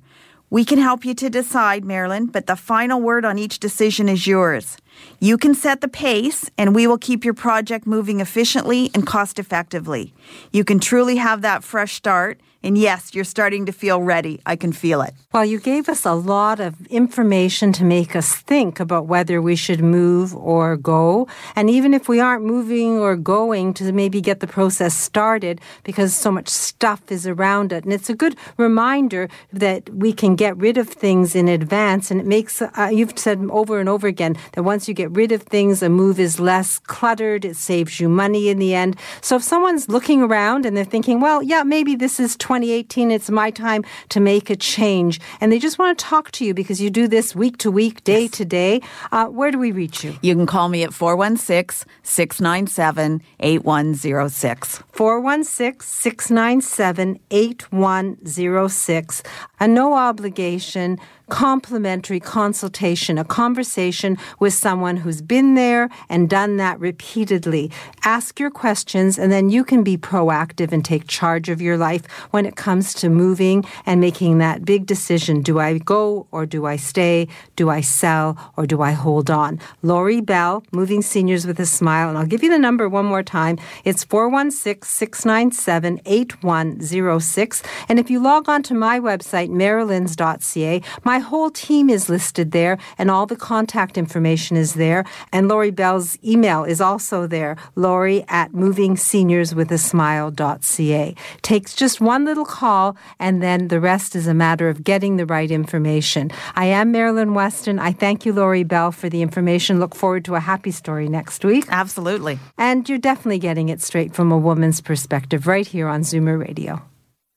[0.50, 4.26] We can help you to decide, Marilyn, but the final word on each decision is
[4.26, 4.78] yours.
[5.20, 9.38] You can set the pace, and we will keep your project moving efficiently and cost
[9.38, 10.12] effectively.
[10.52, 14.40] You can truly have that fresh start and yes, you're starting to feel ready.
[14.46, 15.14] I can feel it.
[15.34, 19.56] Well, you gave us a lot of information to make us think about whether we
[19.56, 21.28] should move or go.
[21.56, 26.16] And even if we aren't moving or going, to maybe get the process started because
[26.16, 27.84] so much stuff is around it.
[27.84, 32.12] And it's a good reminder that we can get rid of things in advance.
[32.12, 35.32] And it makes, uh, you've said over and over again that once you get rid
[35.32, 37.46] of things, a move is less cluttered.
[37.46, 38.98] It saves you money in the end.
[39.22, 43.30] So if someone's looking around and they're thinking, well, yeah, maybe this is 2018, it's
[43.30, 45.22] my time to make a change.
[45.40, 48.04] And they just want to talk to you because you do this week to week,
[48.04, 48.32] day yes.
[48.32, 48.82] to day.
[49.14, 50.18] Uh, where do we reach you?
[50.22, 54.84] You can call me at 416 697 8106.
[54.92, 59.24] 416 697 8106.
[59.62, 61.00] A no obligation
[61.32, 67.72] complimentary consultation, a conversation with someone who's been there and done that repeatedly.
[68.04, 72.06] Ask your questions, and then you can be proactive and take charge of your life
[72.32, 76.66] when it comes to moving and making that big decision do I go or do
[76.66, 77.30] I stay?
[77.56, 79.60] Do I sell or do I hold on?
[79.84, 83.24] Lori Bell, Moving Seniors with a Smile, and I'll give you the number one more
[83.24, 83.58] time.
[83.86, 87.64] It's 416 697 8106.
[87.88, 92.78] And if you log on to my website, marilyns.ca, my whole team is listed there,
[92.98, 95.06] and all the contact information is there.
[95.32, 101.16] And Lori Bell's email is also there, Lori at movingseniorswithasmile.ca.
[101.42, 105.26] Takes just one little call, and then the rest is a matter of getting the
[105.26, 106.30] right information.
[106.56, 107.80] I am Marilyn Weston.
[107.80, 109.80] I thank you, Lori Bell, for the information.
[109.80, 111.66] Look forward to a happy story next week.
[111.70, 112.40] Absolutely.
[112.58, 116.82] And you're definitely getting it straight from a woman's perspective right here on Zoomer Radio.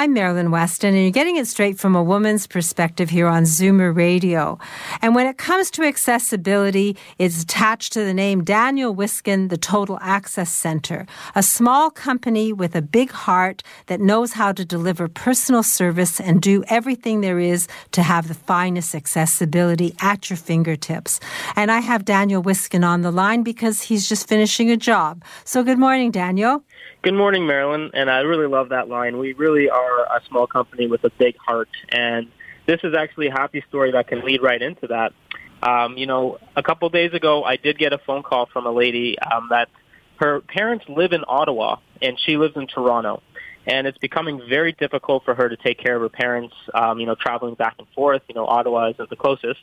[0.00, 3.94] I'm Marilyn Weston, and you're getting it straight from a woman's perspective here on Zoomer
[3.94, 4.58] Radio.
[5.02, 9.98] And when it comes to accessibility, it's attached to the name Daniel Wiskin, the Total
[10.00, 15.62] Access Center, a small company with a big heart that knows how to deliver personal
[15.62, 21.20] service and do everything there is to have the finest accessibility at your fingertips.
[21.56, 25.22] And I have Daniel Wiskin on the line because he's just finishing a job.
[25.44, 26.64] So good morning, Daniel.
[27.02, 27.92] Good morning, Marilyn.
[27.94, 29.16] And I really love that line.
[29.16, 31.70] We really are a small company with a big heart.
[31.88, 32.30] And
[32.66, 35.14] this is actually a happy story that can lead right into that.
[35.62, 38.66] Um, you know, a couple of days ago, I did get a phone call from
[38.66, 39.70] a lady um, that
[40.16, 43.22] her parents live in Ottawa and she lives in Toronto.
[43.66, 47.06] And it's becoming very difficult for her to take care of her parents, um, you
[47.06, 48.20] know, traveling back and forth.
[48.28, 49.60] You know, Ottawa isn't the closest.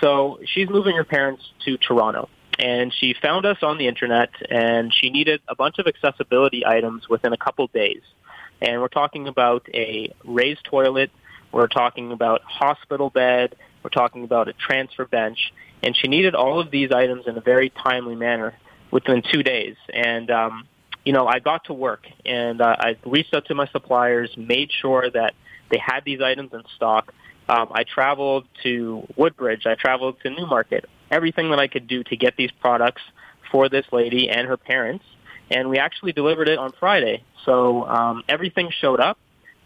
[0.00, 4.92] So she's moving her parents to Toronto and she found us on the internet and
[4.92, 8.02] she needed a bunch of accessibility items within a couple days.
[8.60, 11.10] And we're talking about a raised toilet,
[11.50, 16.60] we're talking about hospital bed, we're talking about a transfer bench, and she needed all
[16.60, 18.54] of these items in a very timely manner
[18.90, 19.76] within two days.
[19.92, 20.68] And um,
[21.04, 24.70] you know, I got to work and uh, I reached out to my suppliers, made
[24.70, 25.34] sure that
[25.70, 27.12] they had these items in stock.
[27.48, 29.66] Um, I traveled to Woodbridge.
[29.66, 33.02] I traveled to Newmarket everything that I could do to get these products
[33.52, 35.04] for this lady and her parents.
[35.50, 37.22] And we actually delivered it on Friday.
[37.44, 39.18] So um, everything showed up.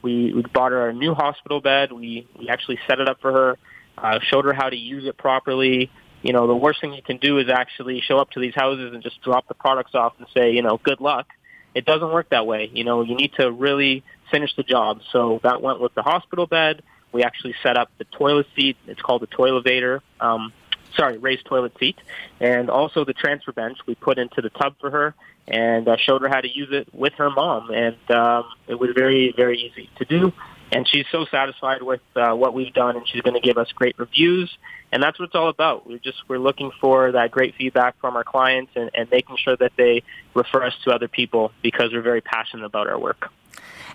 [0.02, 1.92] We, we bought her a new hospital bed.
[1.92, 3.58] We, we actually set it up for her,
[3.96, 5.90] uh, showed her how to use it properly.
[6.22, 8.92] You know, the worst thing you can do is actually show up to these houses
[8.92, 11.26] and just drop the products off and say, you know, good luck.
[11.74, 12.70] It doesn't work that way.
[12.72, 15.00] You know, you need to really finish the job.
[15.12, 16.82] So that went with the hospital bed.
[17.12, 18.76] We actually set up the toilet seat.
[18.86, 20.00] It's called the toilevator.
[20.20, 20.52] Um,
[20.96, 21.96] sorry, raised toilet seat,
[22.40, 25.14] and also the transfer bench we put into the tub for her
[25.48, 28.90] and uh, showed her how to use it with her mom, and um, it was
[28.94, 30.32] very, very easy to do.
[30.72, 33.70] And she's so satisfied with uh, what we've done, and she's going to give us
[33.70, 34.50] great reviews.
[34.90, 35.86] And that's what it's all about.
[35.86, 39.56] We're just we're looking for that great feedback from our clients and, and making sure
[39.56, 40.02] that they
[40.34, 43.30] refer us to other people because we're very passionate about our work.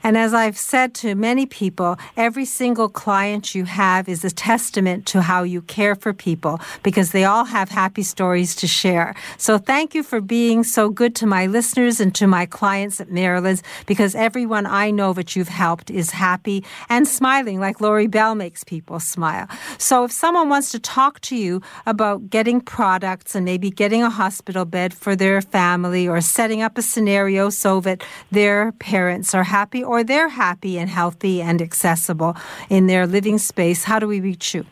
[0.03, 5.05] And as I've said to many people, every single client you have is a testament
[5.07, 9.15] to how you care for people because they all have happy stories to share.
[9.37, 13.11] So thank you for being so good to my listeners and to my clients at
[13.11, 18.35] Marilyn's because everyone I know that you've helped is happy and smiling like Lori Bell
[18.35, 19.47] makes people smile.
[19.77, 24.09] So if someone wants to talk to you about getting products and maybe getting a
[24.09, 29.43] hospital bed for their family or setting up a scenario so that their parents are
[29.43, 32.33] happy or they're happy and healthy and accessible
[32.69, 34.65] in their living space, how do we reach you?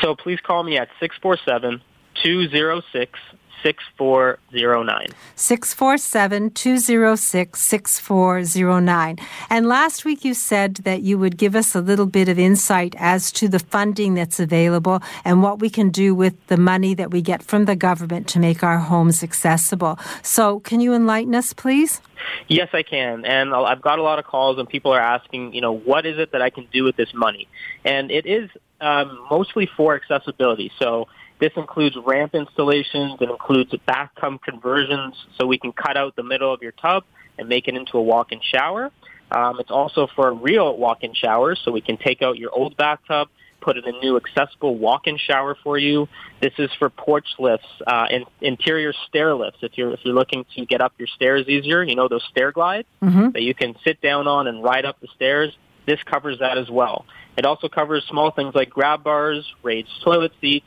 [0.00, 1.82] So please call me at 647
[2.22, 3.18] 206
[3.64, 5.06] 6409.
[5.36, 9.18] 647 206 6409.
[9.48, 12.94] And last week you said that you would give us a little bit of insight
[12.98, 17.10] as to the funding that's available and what we can do with the money that
[17.10, 19.98] we get from the government to make our homes accessible.
[20.22, 22.02] So, can you enlighten us, please?
[22.48, 23.24] Yes, I can.
[23.24, 26.18] And I've got a lot of calls and people are asking, you know, what is
[26.18, 27.48] it that I can do with this money?
[27.84, 28.50] And it is
[28.80, 30.70] um, mostly for accessibility.
[30.78, 31.08] So
[31.44, 33.20] this includes ramp installations.
[33.20, 37.04] It includes bathtub conversions so we can cut out the middle of your tub
[37.36, 38.90] and make it into a walk-in shower.
[39.30, 43.28] Um, it's also for real walk-in showers so we can take out your old bathtub,
[43.60, 46.08] put in a new accessible walk-in shower for you.
[46.40, 49.58] This is for porch lifts uh, and interior stair lifts.
[49.60, 52.52] If you're if you're looking to get up your stairs easier, you know those stair
[52.52, 53.32] glides mm-hmm.
[53.32, 55.54] that you can sit down on and ride up the stairs.
[55.84, 57.04] This covers that as well.
[57.36, 60.64] It also covers small things like grab bars, raised toilet seats,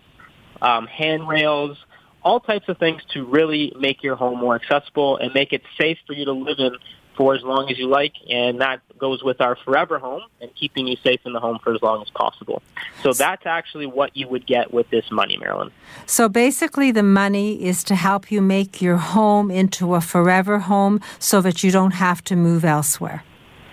[0.62, 1.78] um, handrails,
[2.24, 5.98] all types of things to really make your home more accessible and make it safe
[6.06, 6.76] for you to live in
[7.18, 10.88] for as long as you like, and that goes with our forever home and keeping
[10.88, 12.62] you safe in the home for as long as possible.
[13.02, 15.72] So that's actually what you would get with this money, Marilyn.
[16.06, 21.02] So basically, the money is to help you make your home into a forever home
[21.18, 23.24] so that you don't have to move elsewhere.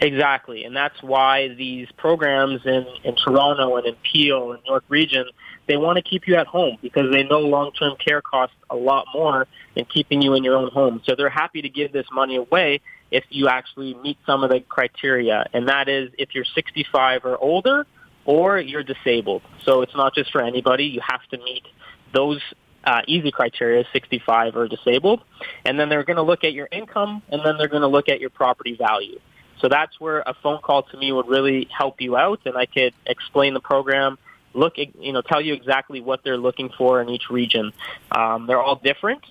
[0.01, 5.27] Exactly, and that's why these programs in, in Toronto and in Peel and York Region
[5.67, 9.07] they want to keep you at home because they know long-term care costs a lot
[9.15, 11.01] more than keeping you in your own home.
[11.05, 14.61] So they're happy to give this money away if you actually meet some of the
[14.61, 17.87] criteria, and that is if you're 65 or older
[18.25, 19.43] or you're disabled.
[19.65, 20.85] So it's not just for anybody.
[20.85, 21.65] You have to meet
[22.13, 22.41] those
[22.85, 25.23] uh, easy criteria, 65 or disabled.
[25.65, 28.09] And then they're going to look at your income, and then they're going to look
[28.09, 29.21] at your property value.
[29.61, 32.67] So that's where a phone call to me would really help you out, and I
[32.67, 34.19] could explain the program
[34.55, 37.73] look, you know, tell you exactly what they're looking for in each region.
[38.11, 39.23] Um, they're all different.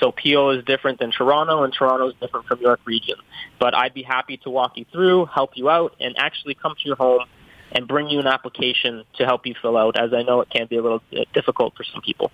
[0.00, 3.16] So Peel is different than Toronto, and Toronto is different from York Region.
[3.58, 6.82] But I'd be happy to walk you through, help you out, and actually come to
[6.84, 7.24] your home
[7.72, 10.66] and bring you an application to help you fill out, as I know it can
[10.66, 11.02] be a little
[11.32, 12.30] difficult for some people.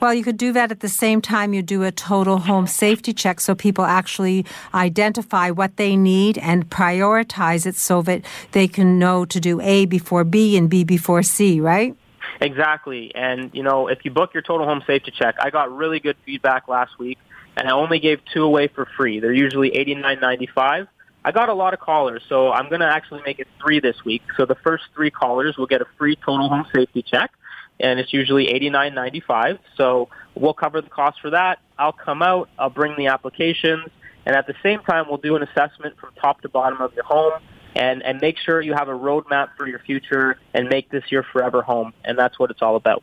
[0.00, 3.12] Well, you could do that at the same time you do a total home safety
[3.12, 8.98] check so people actually identify what they need and prioritize it so that they can
[8.98, 11.96] know to do A before B and B before C, right?
[12.40, 13.14] Exactly.
[13.14, 16.16] And, you know, if you book your total home safety check, I got really good
[16.24, 17.18] feedback last week
[17.56, 19.20] and I only gave two away for free.
[19.20, 20.88] They're usually eighty nine ninety five.
[21.24, 24.04] I got a lot of callers, so I'm going to actually make it three this
[24.04, 24.20] week.
[24.36, 27.32] So the first three callers will get a free total home safety check
[27.80, 29.58] and it's usually eighty nine ninety five.
[29.76, 31.58] So we'll cover the cost for that.
[31.78, 33.88] I'll come out, I'll bring the applications,
[34.26, 37.04] and at the same time, we'll do an assessment from top to bottom of your
[37.04, 37.32] home.
[37.76, 41.24] And, and make sure you have a roadmap for your future and make this your
[41.24, 41.92] forever home.
[42.04, 43.02] And that's what it's all about.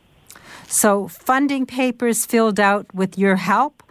[0.66, 3.82] So, funding papers filled out with your help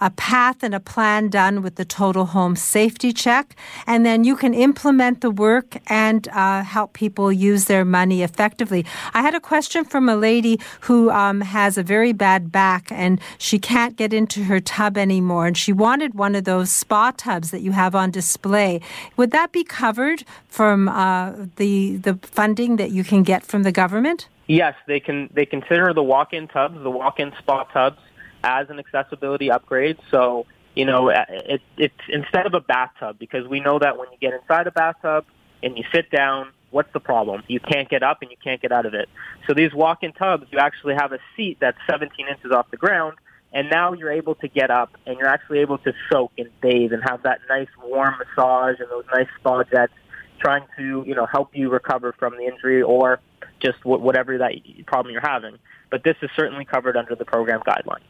[0.00, 4.36] a path and a plan done with the total home safety check, and then you
[4.36, 8.84] can implement the work and uh, help people use their money effectively.
[9.14, 13.20] I had a question from a lady who um, has a very bad back and
[13.38, 17.50] she can't get into her tub anymore, and she wanted one of those spa tubs
[17.50, 18.80] that you have on display.
[19.16, 23.72] Would that be covered from uh, the the funding that you can get from the
[23.72, 24.28] government?
[24.46, 25.30] Yes, they can.
[25.32, 27.98] They consider the walk-in tubs, the walk-in spa tubs,
[28.42, 29.98] as an accessibility upgrade.
[30.10, 34.18] So, you know, it, it's instead of a bathtub because we know that when you
[34.20, 35.24] get inside a bathtub
[35.62, 37.42] and you sit down, what's the problem?
[37.48, 39.08] You can't get up and you can't get out of it.
[39.46, 43.16] So these walk-in tubs, you actually have a seat that's 17 inches off the ground,
[43.52, 46.92] and now you're able to get up and you're actually able to soak and bathe
[46.92, 49.92] and have that nice warm massage and those nice spa jets
[50.38, 53.20] trying to, you know, help you recover from the injury or
[53.58, 54.52] just whatever that
[54.86, 55.56] problem you're having.
[55.90, 58.00] But this is certainly covered under the program guideline.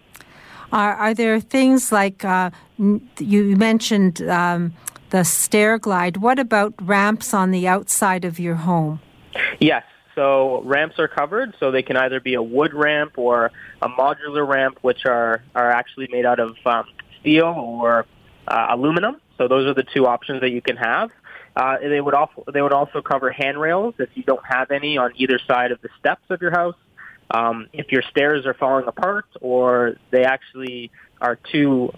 [0.72, 4.74] Are, are there things like uh, you mentioned um,
[5.10, 6.18] the stair glide?
[6.18, 9.00] What about ramps on the outside of your home?
[9.58, 9.84] Yes.
[10.14, 13.50] So ramps are covered, so they can either be a wood ramp or
[13.80, 16.84] a modular ramp, which are, are actually made out of um,
[17.20, 18.06] steel or
[18.46, 19.20] uh, aluminum.
[19.38, 21.10] So those are the two options that you can have.
[21.56, 25.12] Uh, they would also they would also cover handrails if you don't have any on
[25.16, 26.76] either side of the steps of your house.
[27.30, 31.92] Um, if your stairs are falling apart or they actually are too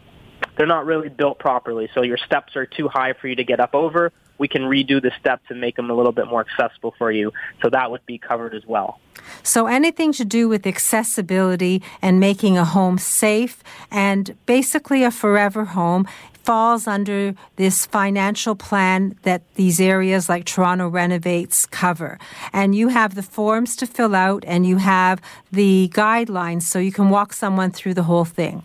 [0.56, 3.60] they're not really built properly, so your steps are too high for you to get
[3.60, 4.12] up over.
[4.38, 7.32] We can redo the steps and make them a little bit more accessible for you.
[7.62, 9.00] So that would be covered as well.
[9.42, 15.66] So anything to do with accessibility and making a home safe and basically a forever
[15.66, 16.06] home
[16.44, 22.18] falls under this financial plan that these areas like Toronto Renovates cover.
[22.52, 25.20] And you have the forms to fill out and you have
[25.52, 28.62] the guidelines so you can walk someone through the whole thing.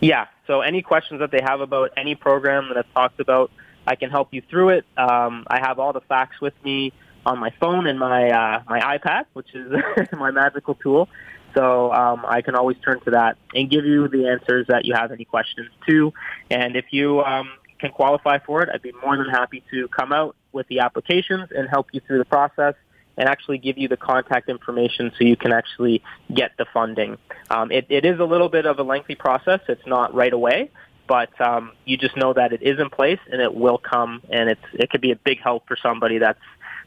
[0.00, 0.26] Yeah.
[0.46, 3.50] So any questions that they have about any program that I've talked about,
[3.86, 4.84] I can help you through it.
[4.96, 6.92] Um, I have all the facts with me
[7.24, 9.72] on my phone and my uh, my iPad, which is
[10.12, 11.08] my magical tool.
[11.54, 14.94] So um, I can always turn to that and give you the answers that you
[14.94, 16.12] have any questions to.
[16.50, 20.12] And if you um, can qualify for it, I'd be more than happy to come
[20.12, 22.74] out with the applications and help you through the process
[23.18, 26.02] and actually give you the contact information so you can actually
[26.32, 27.18] get the funding.
[27.50, 29.60] Um, it, it is a little bit of a lengthy process.
[29.68, 30.70] It's not right away,
[31.06, 34.48] but um, you just know that it is in place and it will come, and
[34.48, 36.40] it's it could be a big help for somebody that's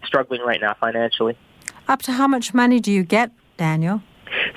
[0.05, 1.37] struggling right now financially.
[1.87, 4.01] Up to how much money do you get, Daniel?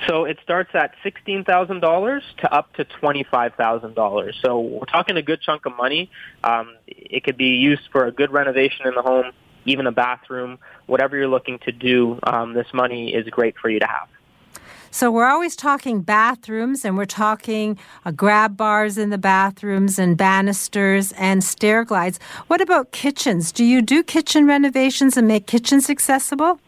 [0.07, 4.37] So it starts at sixteen thousand dollars to up to twenty five thousand dollars.
[4.41, 6.09] So we're talking a good chunk of money.
[6.43, 9.31] Um, it could be used for a good renovation in the home,
[9.65, 10.57] even a bathroom,
[10.87, 12.19] whatever you're looking to do.
[12.23, 14.07] Um, this money is great for you to have.
[14.91, 20.17] So we're always talking bathrooms and we're talking uh, grab bars in the bathrooms and
[20.17, 22.19] banisters and stair glides.
[22.47, 23.51] What about kitchens?
[23.51, 26.59] Do you do kitchen renovations and make kitchens accessible?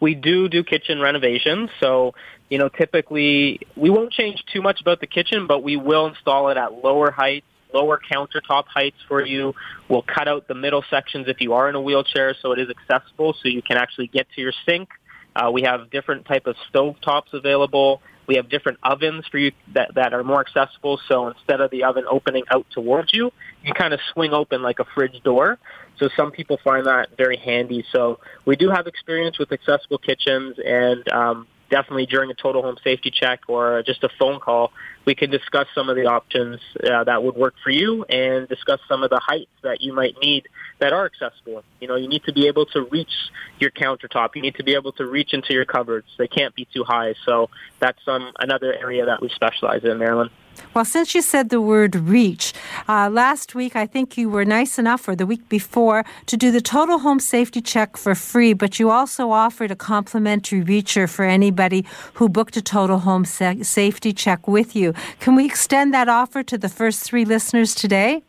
[0.00, 1.70] We do do kitchen renovations.
[1.80, 2.14] So,
[2.48, 6.50] you know, typically we won't change too much about the kitchen, but we will install
[6.50, 9.52] it at lower heights lower countertop heights for you.
[9.88, 12.68] We'll cut out the middle sections if you are in a wheelchair so it is
[12.70, 14.90] accessible so you can actually get to your sink
[15.36, 18.00] uh, we have different type of stove tops available.
[18.26, 20.98] We have different ovens for you that, that are more accessible.
[21.08, 23.30] So instead of the oven opening out towards you,
[23.62, 25.58] you kind of swing open like a fridge door.
[25.98, 27.84] So some people find that very handy.
[27.92, 32.76] So we do have experience with accessible kitchens and um, definitely during a total home
[32.84, 34.70] safety check or just a phone call,
[35.04, 38.78] we can discuss some of the options uh, that would work for you and discuss
[38.86, 40.46] some of the heights that you might need
[40.78, 41.64] that are accessible.
[41.80, 43.10] You know, you need to be able to reach
[43.58, 44.36] your countertop.
[44.36, 46.06] You need to be able to reach into your cupboards.
[46.16, 47.14] They can't be too high.
[47.26, 47.50] So
[47.80, 50.30] that's um, another area that we specialize in, Marilyn.
[50.74, 52.52] Well, since you said the word reach,
[52.88, 56.50] uh, last week I think you were nice enough, or the week before, to do
[56.50, 61.24] the total home safety check for free, but you also offered a complimentary reacher for
[61.24, 64.94] anybody who booked a total home sa- safety check with you.
[65.20, 68.24] Can we extend that offer to the first three listeners today?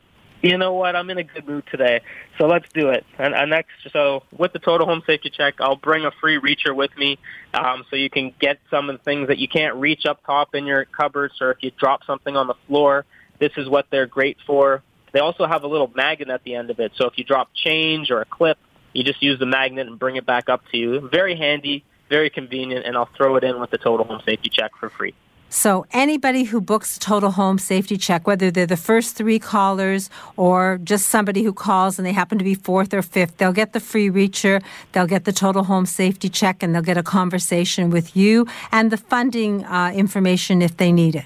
[0.46, 2.02] You know what, I'm in a good mood today,
[2.38, 3.06] so let's do it.
[3.18, 6.76] And, and next, so with the total home safety check, I'll bring a free reacher
[6.76, 7.18] with me,
[7.54, 10.54] um, so you can get some of the things that you can't reach up top
[10.54, 13.06] in your cupboards, or if you drop something on the floor,
[13.40, 14.84] this is what they're great for.
[15.14, 17.50] They also have a little magnet at the end of it, so if you drop
[17.56, 18.58] change or a clip,
[18.94, 21.10] you just use the magnet and bring it back up to you.
[21.10, 24.72] Very handy, very convenient, and I'll throw it in with the total home safety check
[24.80, 25.16] for free.
[25.50, 30.10] So anybody who books a total home safety check, whether they're the first three callers
[30.36, 33.74] or just somebody who calls and they happen to be fourth or fifth, they'll get
[33.74, 37.90] the free reacher, they'll get the total home safety check, and they'll get a conversation
[37.90, 41.26] with you and the funding uh, information if they need it.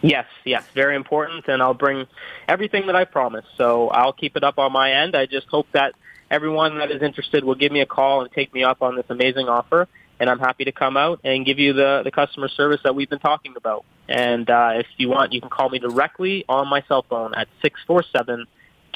[0.00, 2.06] Yes, yes, very important, and I'll bring
[2.48, 3.48] everything that I promised.
[3.56, 5.16] So I'll keep it up on my end.
[5.16, 5.94] I just hope that
[6.30, 9.06] everyone that is interested will give me a call and take me up on this
[9.08, 9.88] amazing offer
[10.20, 13.10] and I'm happy to come out and give you the, the customer service that we've
[13.10, 13.84] been talking about.
[14.08, 17.48] And uh, if you want, you can call me directly on my cell phone at
[17.62, 18.46] 647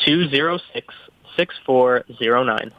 [0.05, 0.95] 206
[1.37, 2.73] 6409.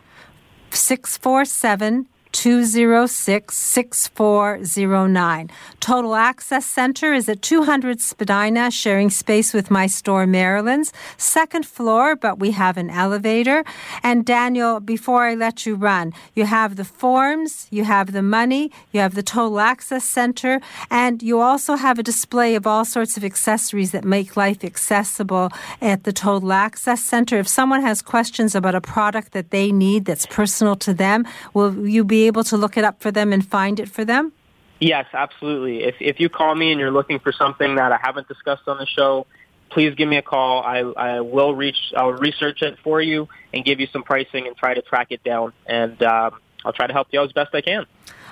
[0.72, 5.50] 647 206 6409.
[5.80, 12.16] Total Access Center is at 200 Spadina, sharing space with my store, Marilyn's Second floor,
[12.16, 13.64] but we have an elevator.
[14.02, 18.72] And Daniel, before I let you run, you have the forms, you have the money,
[18.92, 20.60] you have the Total Access Center,
[20.90, 25.50] and you also have a display of all sorts of accessories that make life accessible
[25.82, 27.38] at the Total Access Center.
[27.38, 31.88] If someone has questions about a product that they need that's personal to them, will
[31.88, 34.34] you be able to look it up for them and find it for them?
[34.80, 35.84] Yes, absolutely.
[35.84, 38.78] If if you call me and you're looking for something that I haven't discussed on
[38.78, 39.26] the show,
[39.70, 40.62] please give me a call.
[40.62, 41.94] I I will reach.
[41.96, 45.24] I'll research it for you and give you some pricing and try to track it
[45.24, 45.54] down.
[45.66, 47.86] And um, I'll try to help you out as best I can.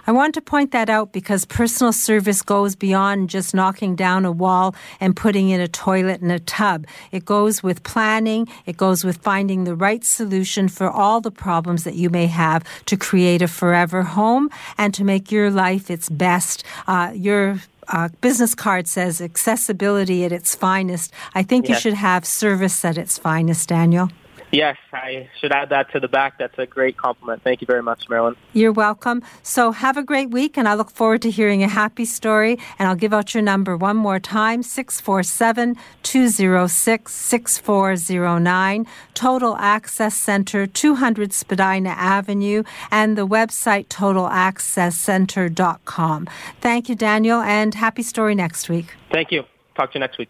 [0.07, 4.31] I want to point that out because personal service goes beyond just knocking down a
[4.31, 6.85] wall and putting in a toilet and a tub.
[7.11, 11.83] It goes with planning, it goes with finding the right solution for all the problems
[11.83, 16.09] that you may have to create a forever home and to make your life its
[16.09, 16.63] best.
[16.87, 21.11] Uh, your uh, business card says accessibility at its finest.
[21.35, 24.09] I think you should have service at its finest, Daniel.
[24.51, 26.37] Yes, I should add that to the back.
[26.37, 27.41] That's a great compliment.
[27.41, 28.35] Thank you very much, Marilyn.
[28.51, 29.23] You're welcome.
[29.43, 32.59] So have a great week, and I look forward to hearing a happy story.
[32.77, 38.85] And I'll give out your number one more time 647 206 6409.
[39.13, 46.27] Total Access Center, 200 Spadina Avenue, and the website totalaccesscenter.com.
[46.59, 48.95] Thank you, Daniel, and happy story next week.
[49.11, 49.45] Thank you.
[49.75, 50.29] Talk to you next week.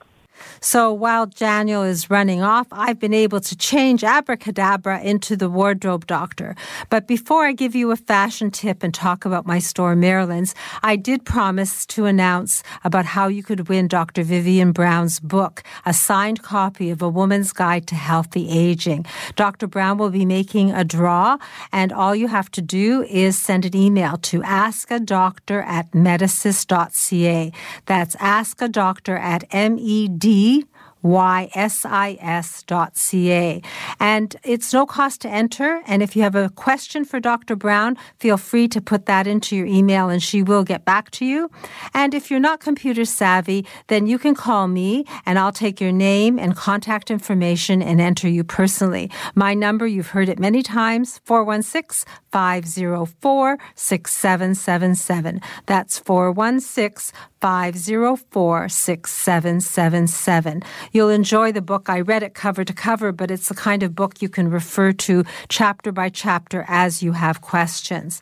[0.60, 6.08] So while Daniel is running off, I've been able to change abracadabra into the wardrobe
[6.08, 6.56] doctor.
[6.90, 10.96] But before I give you a fashion tip and talk about my store, Marilyn's, I
[10.96, 14.24] did promise to announce about how you could win Dr.
[14.24, 19.06] Vivian Brown's book, a signed copy of A Woman's Guide to Healthy Aging.
[19.36, 19.68] Dr.
[19.68, 21.38] Brown will be making a draw,
[21.72, 27.52] and all you have to do is send an email to askadoctor at medicis.ca.
[27.86, 30.66] That's askadoctor at M-E-D D
[31.04, 31.62] ysis.ca.
[34.00, 35.82] And it's no cost to enter.
[35.88, 37.56] And if you have a question for Dr.
[37.56, 41.26] Brown, feel free to put that into your email and she will get back to
[41.26, 41.50] you.
[41.94, 45.92] And if you're not computer savvy, then you can call me and I'll take your
[45.92, 49.10] name and contact information and enter you personally.
[49.36, 55.42] My number, you've heard it many times, 416 504 6777.
[55.66, 60.64] That's 416 504 6777.
[60.92, 61.90] You'll enjoy the book.
[61.90, 64.92] I read it cover to cover, but it's the kind of book you can refer
[64.92, 68.22] to chapter by chapter as you have questions.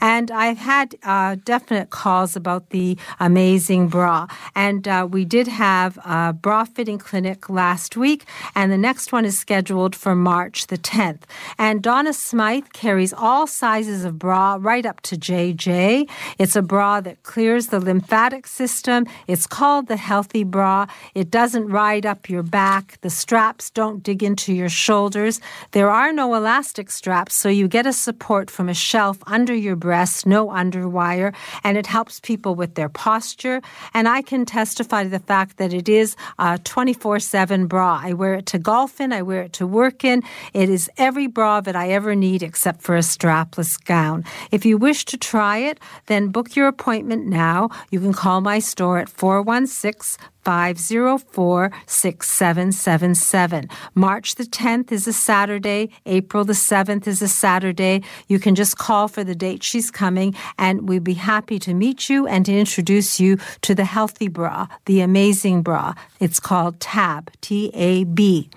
[0.00, 4.26] And I've had uh, definite calls about the amazing bra.
[4.54, 9.24] And uh, we did have a bra fitting clinic last week, and the next one
[9.24, 11.22] is scheduled for March the 10th.
[11.58, 16.08] And Donna Smythe carries all sizes of bra right up to JJ.
[16.38, 19.06] It's a bra that clears the lymphatic system.
[19.26, 20.86] It's called the Healthy Bra.
[21.14, 22.98] It doesn't ride up your back.
[23.00, 25.40] The straps don't dig into your shoulders.
[25.72, 29.76] There are no elastic straps, so you get a support from a shelf under your
[29.76, 31.34] breast, no underwire,
[31.64, 33.60] and it helps people with their posture.
[33.92, 38.00] And I can testify to the fact that it is a 24 7 bra.
[38.02, 40.22] I wear it to golf in, I wear it to work in.
[40.54, 44.24] It is every bra that I ever need except for a strapless gown.
[44.50, 47.70] If you wish to try it, then book your appointment now.
[47.90, 53.68] You can call my store at 416 504 6777.
[53.96, 55.90] March the 10th is a Saturday.
[56.06, 58.04] April the 7th is a Saturday.
[58.28, 62.08] You can just call for the date she's coming, and we'd be happy to meet
[62.08, 65.94] you and to introduce you to the healthy bra, the amazing bra.
[66.20, 68.48] It's called TAB, T A B.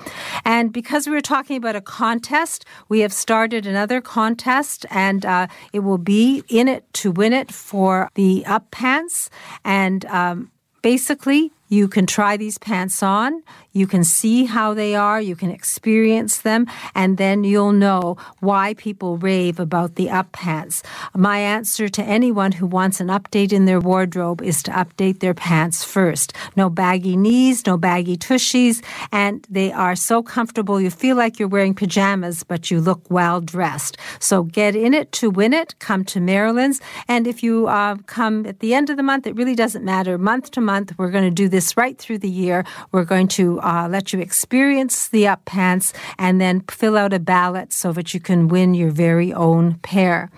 [0.46, 5.48] And because we were talking about a contest, we have started another contest, and uh,
[5.74, 9.32] it will be in it to win it for the up pants.
[9.66, 10.52] And um,
[10.84, 13.42] basically, you can try these pants on.
[13.80, 15.22] You can see how they are.
[15.22, 16.68] You can experience them.
[16.96, 20.84] And then you'll know why people rave about the up pants.
[21.16, 25.34] My answer to anyone who wants an update in their wardrobe is to update their
[25.34, 26.34] pants first.
[26.58, 28.84] No baggy knees, no baggy tushies.
[29.14, 30.82] And they are so comfortable.
[30.82, 33.96] You feel like you're wearing pajamas, but you look well dressed.
[34.20, 35.80] So get in it to win it.
[35.80, 36.82] Come to Marilyn's.
[37.08, 40.18] And if you uh, come at the end of the month, it really doesn't matter.
[40.18, 42.66] Month to month, we're going to do this right through the year.
[42.92, 47.20] We're going to uh, let you experience the up pants and then fill out a
[47.20, 50.32] ballot so that you can win your very own pair.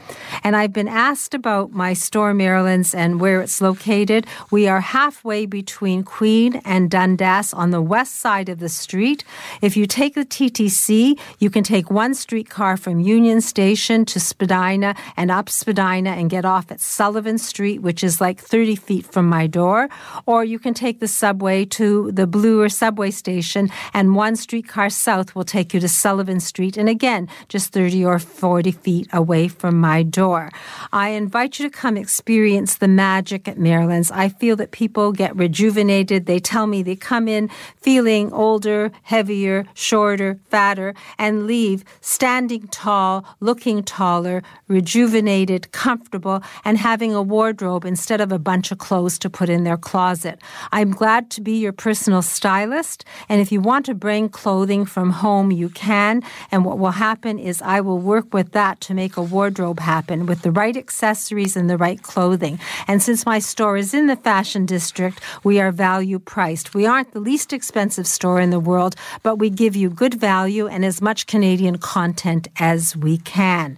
[0.43, 4.27] And I've been asked about my store, Marilyn's, and where it's located.
[4.51, 9.23] We are halfway between Queen and Dundas on the west side of the street.
[9.61, 14.93] If you take the TTC, you can take one streetcar from Union Station to Spadina
[15.15, 19.29] and up Spadina and get off at Sullivan Street, which is like 30 feet from
[19.29, 19.88] my door.
[20.25, 25.36] Or you can take the subway to the Bloor subway station, and one streetcar south
[25.36, 29.78] will take you to Sullivan Street, and again, just 30 or 40 feet away from
[29.80, 30.49] my door.
[30.91, 34.12] I invite you to come experience the magic at Marilyn's.
[34.12, 36.26] I feel that people get rejuvenated.
[36.26, 43.26] They tell me they come in feeling older, heavier, shorter, fatter, and leave standing tall,
[43.39, 49.30] looking taller, rejuvenated, comfortable, and having a wardrobe instead of a bunch of clothes to
[49.30, 50.41] put in their closet.
[50.72, 53.01] I'm glad to be your personal stylist.
[53.30, 56.24] And if you want to bring clothing from home, you can.
[56.52, 60.26] And what will happen is I will work with that to make a wardrobe happen
[60.26, 62.60] with the right accessories and the right clothing.
[62.88, 66.74] And since my store is in the fashion district, we are value priced.
[66.74, 70.68] We aren't the least expensive store in the world, but we give you good value
[70.68, 73.78] and as much Canadian content as we can.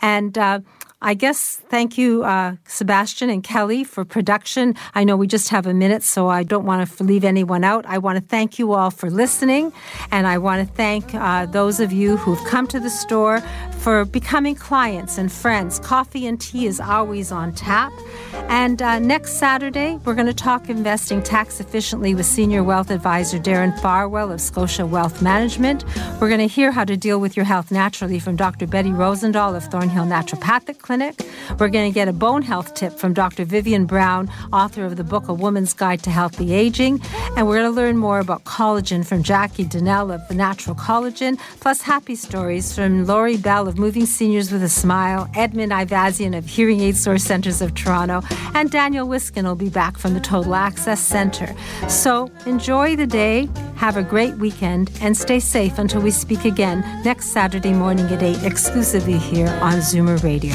[0.00, 0.60] And uh,
[1.04, 4.74] I guess thank you, uh, Sebastian and Kelly, for production.
[4.94, 7.84] I know we just have a minute, so I don't want to leave anyone out.
[7.84, 9.70] I want to thank you all for listening,
[10.10, 13.42] and I want to thank uh, those of you who've come to the store
[13.84, 15.78] for becoming clients and friends.
[15.78, 17.92] Coffee and tea is always on tap.
[18.48, 23.38] And uh, next Saturday, we're going to talk investing tax efficiently with Senior Wealth Advisor
[23.38, 25.84] Darren Farwell of Scotia Wealth Management.
[26.18, 28.66] We're going to hear how to deal with your health naturally from Dr.
[28.66, 31.20] Betty Rosendahl of Thornhill Naturopathic Clinic.
[31.58, 33.44] We're going to get a bone health tip from Dr.
[33.44, 37.02] Vivian Brown, author of the book A Woman's Guide to Healthy Aging.
[37.36, 41.38] And we're going to learn more about collagen from Jackie Donnell of The Natural Collagen,
[41.60, 46.46] plus happy stories from Lori Bell of Moving Seniors with a Smile, Edmund Ivazian of
[46.46, 48.22] Hearing Aid Source Centers of Toronto,
[48.54, 51.52] and Daniel Wiskin will be back from the Total Access Center.
[51.88, 56.82] So enjoy the day, have a great weekend, and stay safe until we speak again
[57.04, 60.54] next Saturday morning at 8, exclusively here on Zoomer Radio.